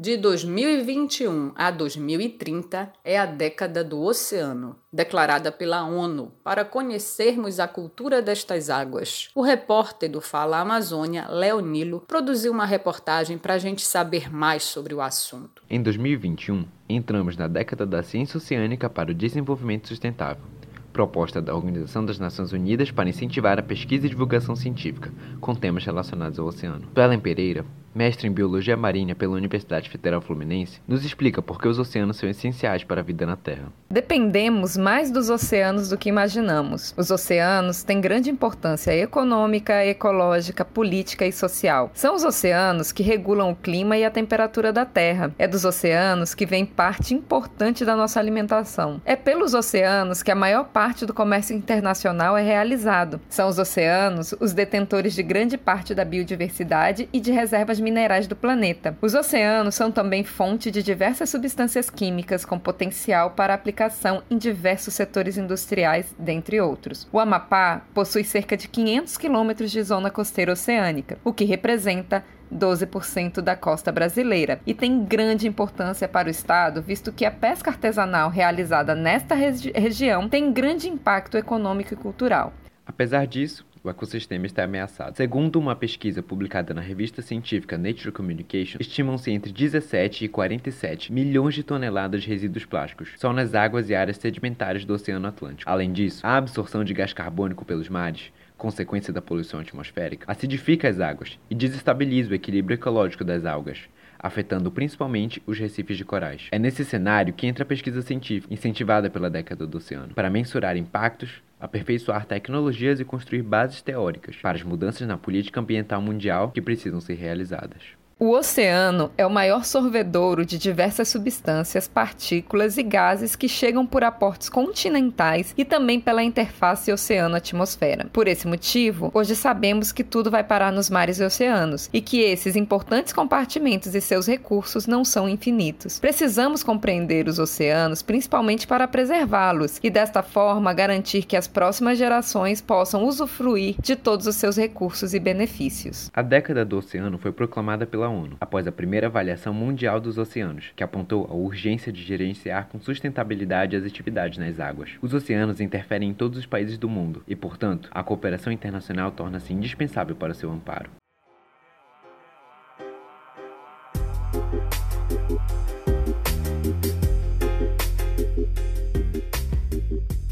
De 0.03 0.17
2021 0.17 1.53
a 1.55 1.71
2030 1.71 2.91
é 3.05 3.19
a 3.19 3.27
década 3.27 3.85
do 3.85 4.01
oceano, 4.01 4.77
declarada 4.91 5.53
pela 5.53 5.85
ONU, 5.85 6.33
para 6.43 6.65
conhecermos 6.65 7.61
a 7.61 7.69
cultura 7.69 8.23
destas 8.23 8.71
águas. 8.71 9.29
O 9.35 9.43
repórter 9.43 10.11
do 10.11 10.23
Fala 10.23 10.59
Amazônia, 10.59 11.29
Leonilo, 11.29 12.01
produziu 12.09 12.51
uma 12.51 12.65
reportagem 12.65 13.37
para 13.37 13.53
a 13.53 13.59
gente 13.59 13.83
saber 13.83 14.35
mais 14.35 14.63
sobre 14.63 14.95
o 14.95 15.03
assunto. 15.03 15.63
Em 15.69 15.83
2021, 15.83 16.65
entramos 16.89 17.37
na 17.37 17.47
década 17.47 17.85
da 17.85 18.03
ciência 18.03 18.39
oceânica 18.39 18.89
para 18.89 19.11
o 19.11 19.15
desenvolvimento 19.15 19.89
sustentável 19.89 20.45
proposta 20.93 21.41
da 21.41 21.55
Organização 21.55 22.05
das 22.05 22.19
Nações 22.19 22.53
Unidas 22.53 22.91
para 22.91 23.09
incentivar 23.09 23.59
a 23.59 23.63
pesquisa 23.63 24.07
e 24.07 24.11
divulgação 24.11 24.57
científica 24.57 25.13
com 25.41 25.55
temas 25.55 25.85
relacionados 25.85 26.39
ao 26.39 26.47
oceano. 26.47 26.89
Suelen 26.93 27.21
Pereira, 27.21 27.65
mestre 27.95 28.29
em 28.29 28.33
Biologia 28.33 28.77
Marinha 28.77 29.15
pela 29.15 29.35
Universidade 29.35 29.91
Federal 29.91 30.21
Fluminense, 30.21 30.81
nos 30.87 31.05
explica 31.05 31.43
por 31.43 31.61
que 31.61 31.69
os 31.69 31.79
oceanos 31.79 32.17
são 32.17 32.29
essenciais 32.29 32.85
para 32.85 33.01
a 33.01 33.05
vida 33.05 33.27
na 33.27 33.37
Terra. 33.37 33.73
Dependemos 33.91 34.77
mais 34.77 35.11
dos 35.11 35.29
oceanos 35.29 35.89
do 35.89 35.99
que 35.99 36.09
imaginamos. 36.09 36.95
Os 36.97 37.11
oceanos 37.11 37.83
têm 37.83 38.01
grande 38.01 38.31
importância 38.31 38.95
econômica, 38.95 39.85
ecológica, 39.85 40.65
política 40.65 41.27
e 41.27 41.33
social. 41.33 41.91
São 41.95 42.15
os 42.15 42.25
oceanos 42.25 42.93
que 42.93 43.03
regulam 43.03 43.51
o 43.51 43.57
clima 43.57 43.97
e 43.97 44.05
a 44.05 44.11
temperatura 44.11 44.73
da 44.73 44.85
Terra. 44.85 45.35
É 45.39 45.49
dos 45.49 45.65
oceanos 45.65 46.35
que 46.35 46.47
vem 46.47 46.65
parte 46.65 47.15
importante 47.15 47.85
da 47.85 47.97
nossa 47.97 48.21
alimentação. 48.21 49.01
É 49.05 49.17
pelos 49.17 49.55
oceanos 49.55 50.23
que 50.23 50.31
a 50.31 50.37
maior 50.37 50.65
parte 50.65 51.05
do 51.05 51.15
comércio 51.15 51.57
internacional 51.57 52.37
é 52.37 52.43
realizado. 52.43 53.21
São 53.29 53.49
os 53.49 53.59
oceanos 53.59 54.35
os 54.39 54.53
detentores 54.53 55.15
de 55.15 55.23
grande 55.23 55.59
parte 55.59 55.95
da 55.95 56.05
biodiversidade 56.05 57.09
e 57.13 57.19
de 57.19 57.33
reservas 57.33 57.80
minerais 57.81 58.27
do 58.27 58.37
planeta. 58.37 58.97
Os 59.01 59.15
oceanos 59.15 59.75
são 59.75 59.91
também 59.91 60.25
fonte 60.25 60.71
de 60.71 60.83
diversas 60.83 61.31
substâncias 61.31 61.91
químicas 61.91 62.45
com 62.45 62.59
potencial 62.59 63.31
para 63.31 63.55
aplicação 63.55 64.23
em 64.31 64.39
diversos 64.39 64.95
setores 64.95 65.37
industriais, 65.37 66.15
dentre 66.19 66.61
outros. 66.61 67.09
O 67.13 67.19
Amapá 67.19 67.83
possui 67.95 68.25
cerca 68.25 68.57
de 68.57 68.69
500 68.69 69.17
quilômetros 69.17 69.71
de 69.71 69.83
zona 69.83 70.11
costeira 70.11 70.53
oceânica, 70.53 71.19
o 71.25 71.33
que 71.33 71.45
representa 71.45 72.25
12% 72.53 73.41
da 73.41 73.55
costa 73.55 73.93
brasileira, 73.93 74.61
e 74.67 74.75
tem 74.75 75.05
grande 75.05 75.47
importância 75.47 76.09
para 76.09 76.29
o 76.29 76.31
estado, 76.31 76.83
visto 76.83 77.13
que 77.13 77.25
a 77.25 77.31
pesca 77.31 77.71
artesanal 77.71 78.29
realizada 78.29 78.95
nesta 78.95 79.35
regi 79.35 79.71
região 79.75 80.29
tem 80.29 80.53
grande 80.53 80.89
impacto 80.89 81.37
econômico 81.37 81.95
e 81.95 81.97
cultural. 81.97 82.53
Apesar 82.85 83.27
disso, 83.27 83.65
o 83.83 83.89
ecossistema 83.89 84.47
está 84.47 84.65
ameaçado. 84.65 85.17
Segundo 85.17 85.59
uma 85.59 85.75
pesquisa 85.75 86.23
publicada 86.23 86.75
na 86.75 86.81
revista 86.81 87.23
científica 87.23 87.79
Nature 87.79 88.13
Communication, 88.13 88.79
estimam-se 88.81 89.31
entre 89.31 89.53
17 89.53 90.27
e 90.27 90.29
47 90.29 91.13
milhões 91.13 91.55
de 91.55 91.63
toneladas 91.63 92.23
de 92.23 92.29
resíduos 92.29 92.65
plásticos 92.65 93.13
só 93.17 93.33
nas 93.33 93.55
águas 93.55 93.89
e 93.89 93.95
áreas 93.95 94.19
sedimentares 94.19 94.85
do 94.85 94.93
Oceano 94.93 95.27
Atlântico. 95.27 95.71
Além 95.71 95.93
disso, 95.93 96.27
a 96.27 96.37
absorção 96.37 96.85
de 96.85 96.93
gás 96.93 97.13
carbônico 97.13 97.65
pelos 97.65 97.89
mares 97.89 98.31
consequência 98.61 99.11
da 99.11 99.23
poluição 99.23 99.59
atmosférica, 99.59 100.31
acidifica 100.31 100.87
as 100.87 101.01
águas 101.01 101.39
e 101.49 101.55
desestabiliza 101.55 102.31
o 102.31 102.35
equilíbrio 102.35 102.75
ecológico 102.75 103.25
das 103.25 103.47
algas, 103.47 103.79
afetando 104.23 104.71
principalmente 104.71 105.43
os 105.47 105.59
recifes 105.59 105.97
de 105.97 106.05
corais. 106.05 106.49
É 106.53 106.59
nesse 106.59 106.85
cenário 106.85 107.33
que 107.35 107.47
entra 107.47 107.65
a 107.65 107.67
pesquisa 107.67 108.03
científica, 108.03 108.53
incentivada 108.53 109.11
pela 109.11 109.31
década 109.31 109.67
do 109.67 109.79
oceano, 109.79 110.15
para 110.15 110.31
mensurar 110.31 110.77
impactos, 110.77 111.43
aperfeiçoar 111.59 112.25
tecnologias 112.25 113.01
e 113.01 113.05
construir 113.05 113.43
bases 113.43 113.83
teóricas 113.83 114.37
para 114.37 114.57
as 114.57 114.63
mudanças 114.63 115.07
na 115.07 115.19
política 115.19 115.61
ambiental 115.61 116.01
mundial 116.01 116.51
que 116.51 116.63
precisam 116.63 117.01
ser 117.01 117.15
realizadas. 117.15 118.00
O 118.23 118.33
oceano 118.33 119.11
é 119.17 119.25
o 119.25 119.31
maior 119.31 119.65
sorvedouro 119.65 120.45
de 120.45 120.59
diversas 120.59 121.09
substâncias, 121.09 121.89
partículas 121.89 122.77
e 122.77 122.83
gases 122.83 123.35
que 123.35 123.49
chegam 123.49 123.87
por 123.87 124.05
aportes 124.05 124.51
continentais 124.51 125.55
e 125.57 125.65
também 125.65 125.99
pela 125.99 126.23
interface 126.23 126.93
oceano-atmosfera. 126.93 128.11
Por 128.13 128.29
esse 128.29 128.47
motivo, 128.47 129.11
hoje 129.15 129.35
sabemos 129.35 129.91
que 129.91 130.05
tudo 130.05 130.31
vai 130.31 130.45
parar 130.45 130.71
nos 130.71 130.91
mares 130.91 131.19
e 131.19 131.25
oceanos 131.25 131.89
e 131.95 132.03
que 132.03 132.21
esses 132.21 132.57
importantes 132.57 133.15
compartimentos 133.15 133.95
e 133.95 134.03
seus 134.03 134.27
recursos 134.27 134.87
não 134.87 135.03
são 135.03 135.27
infinitos. 135.27 135.99
Precisamos 135.99 136.63
compreender 136.63 137.27
os 137.27 137.39
oceanos 137.39 138.03
principalmente 138.03 138.67
para 138.67 138.87
preservá-los 138.87 139.81
e, 139.83 139.89
desta 139.89 140.23
forma, 140.23 140.75
garantir 140.75 141.23
que 141.23 141.39
as 141.39 141.49
próximas 141.49 141.97
gerações 141.97 142.61
possam 142.61 143.03
usufruir 143.05 143.77
de 143.81 143.97
todos 143.97 144.27
os 144.27 144.37
seus 144.37 144.59
recursos 144.59 145.15
e 145.15 145.19
benefícios. 145.19 146.11
A 146.13 146.21
década 146.21 146.67
do 146.67 146.77
oceano 146.77 147.17
foi 147.17 147.33
proclamada 147.33 147.87
pela 147.87 148.10
ONU, 148.11 148.37
após 148.41 148.67
a 148.67 148.73
primeira 148.73 149.07
avaliação 149.07 149.55
mundial 149.55 150.01
dos 150.01 150.19
oceanos, 150.19 150.73
que 150.77 150.85
apontou 150.85 151.27
a 151.31 151.35
urgência 151.35 151.93
de 151.93 152.03
gerenciar 152.03 152.69
com 152.69 152.81
sustentabilidade 152.81 153.77
as 153.77 153.85
atividades 153.85 154.39
nas 154.39 154.61
águas. 154.61 154.91
Os 155.01 155.15
oceanos 155.15 155.61
interferem 155.61 156.11
em 156.11 156.15
todos 156.15 156.39
os 156.39 156.47
países 156.47 156.77
do 156.77 156.89
mundo 156.89 157.23
e, 157.27 157.35
portanto, 157.35 157.89
a 157.93 158.03
cooperação 158.03 158.53
internacional 158.53 159.11
torna-se 159.11 159.53
indispensável 159.53 160.15
para 160.15 160.35
seu 160.35 160.51
amparo. 160.51 160.91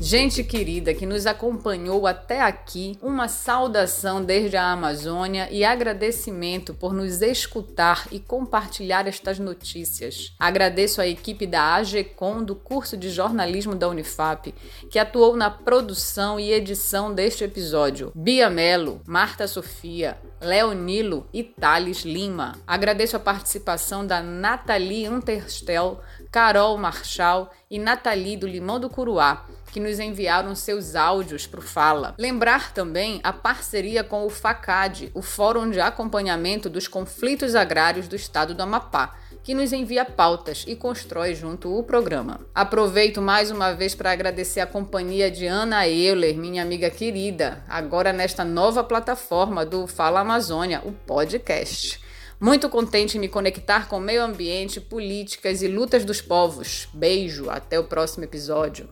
Gente 0.08 0.42
querida 0.42 0.94
que 0.94 1.04
nos 1.04 1.26
acompanhou 1.26 2.06
até 2.06 2.40
aqui, 2.40 2.98
uma 3.02 3.28
saudação 3.28 4.24
desde 4.24 4.56
a 4.56 4.72
Amazônia 4.72 5.50
e 5.50 5.66
agradecimento 5.66 6.72
por 6.72 6.94
nos 6.94 7.20
escutar 7.20 8.08
e 8.10 8.18
compartilhar 8.18 9.06
estas 9.06 9.38
notícias. 9.38 10.32
Agradeço 10.38 11.02
a 11.02 11.06
equipe 11.06 11.46
da 11.46 11.74
AGCOM 11.74 12.42
do 12.42 12.56
curso 12.56 12.96
de 12.96 13.10
jornalismo 13.10 13.74
da 13.74 13.86
Unifap, 13.86 14.54
que 14.90 14.98
atuou 14.98 15.36
na 15.36 15.50
produção 15.50 16.40
e 16.40 16.52
edição 16.54 17.12
deste 17.12 17.44
episódio. 17.44 18.10
Bia 18.14 18.48
Melo, 18.48 19.02
Marta 19.06 19.46
Sofia, 19.46 20.16
Leonilo 20.40 21.26
e 21.34 21.44
Thales 21.44 22.06
Lima. 22.06 22.56
Agradeço 22.66 23.14
a 23.14 23.20
participação 23.20 24.06
da 24.06 24.22
Nathalie 24.22 25.06
Unterstel, 25.06 26.00
Carol 26.32 26.78
Marchal 26.78 27.50
e 27.70 27.78
Nathalie 27.78 28.38
do 28.38 28.46
Limão 28.46 28.80
do 28.80 28.88
Curuá 28.88 29.44
que 29.70 29.80
nos 29.80 29.98
enviaram 29.98 30.54
seus 30.54 30.94
áudios 30.94 31.46
para 31.46 31.60
o 31.60 31.62
Fala. 31.62 32.14
Lembrar 32.18 32.72
também 32.72 33.20
a 33.22 33.32
parceria 33.32 34.02
com 34.02 34.24
o 34.24 34.30
FACAD, 34.30 35.10
o 35.14 35.22
Fórum 35.22 35.70
de 35.70 35.80
Acompanhamento 35.80 36.68
dos 36.68 36.88
Conflitos 36.88 37.54
Agrários 37.54 38.08
do 38.08 38.16
Estado 38.16 38.54
do 38.54 38.62
Amapá, 38.62 39.16
que 39.42 39.54
nos 39.54 39.72
envia 39.72 40.04
pautas 40.04 40.64
e 40.68 40.76
constrói 40.76 41.34
junto 41.34 41.74
o 41.74 41.82
programa. 41.82 42.40
Aproveito 42.54 43.22
mais 43.22 43.50
uma 43.50 43.72
vez 43.72 43.94
para 43.94 44.12
agradecer 44.12 44.60
a 44.60 44.66
companhia 44.66 45.30
de 45.30 45.46
Ana 45.46 45.88
Euler, 45.88 46.36
minha 46.36 46.62
amiga 46.62 46.90
querida, 46.90 47.64
agora 47.68 48.12
nesta 48.12 48.44
nova 48.44 48.84
plataforma 48.84 49.64
do 49.64 49.86
Fala 49.86 50.20
Amazônia, 50.20 50.82
o 50.84 50.92
podcast. 50.92 52.00
Muito 52.40 52.68
contente 52.68 53.16
em 53.16 53.20
me 53.20 53.28
conectar 53.28 53.88
com 53.88 53.98
meio 53.98 54.22
ambiente, 54.22 54.80
políticas 54.80 55.60
e 55.60 55.66
lutas 55.66 56.04
dos 56.04 56.20
povos. 56.20 56.88
Beijo, 56.92 57.50
até 57.50 57.80
o 57.80 57.84
próximo 57.84 58.24
episódio. 58.24 58.88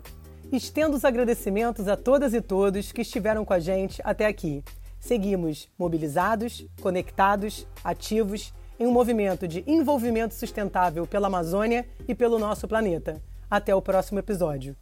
Estendo 0.53 0.97
os 0.97 1.05
agradecimentos 1.05 1.89
a 1.89 1.97
todas 1.97 2.33
e 2.33 2.41
todos 2.41 2.93
que 2.93 3.03
estiveram 3.03 3.45
com 3.45 3.53
a 3.53 3.59
gente 3.59 4.01
até 4.05 4.27
aqui. 4.27 4.63
Seguimos 4.99 5.69
mobilizados, 5.77 6.65
conectados, 6.81 7.67
ativos 7.83 8.55
em 8.79 8.87
um 8.87 8.93
movimento 8.93 9.49
de 9.49 9.65
envolvimento 9.67 10.35
sustentável 10.35 11.07
pela 11.07 11.27
Amazônia 11.27 11.87
e 12.07 12.15
pelo 12.15 12.39
nosso 12.39 12.69
planeta. 12.69 13.21
Até 13.51 13.75
o 13.75 13.83
próximo 13.83 14.21
episódio. 14.21 14.77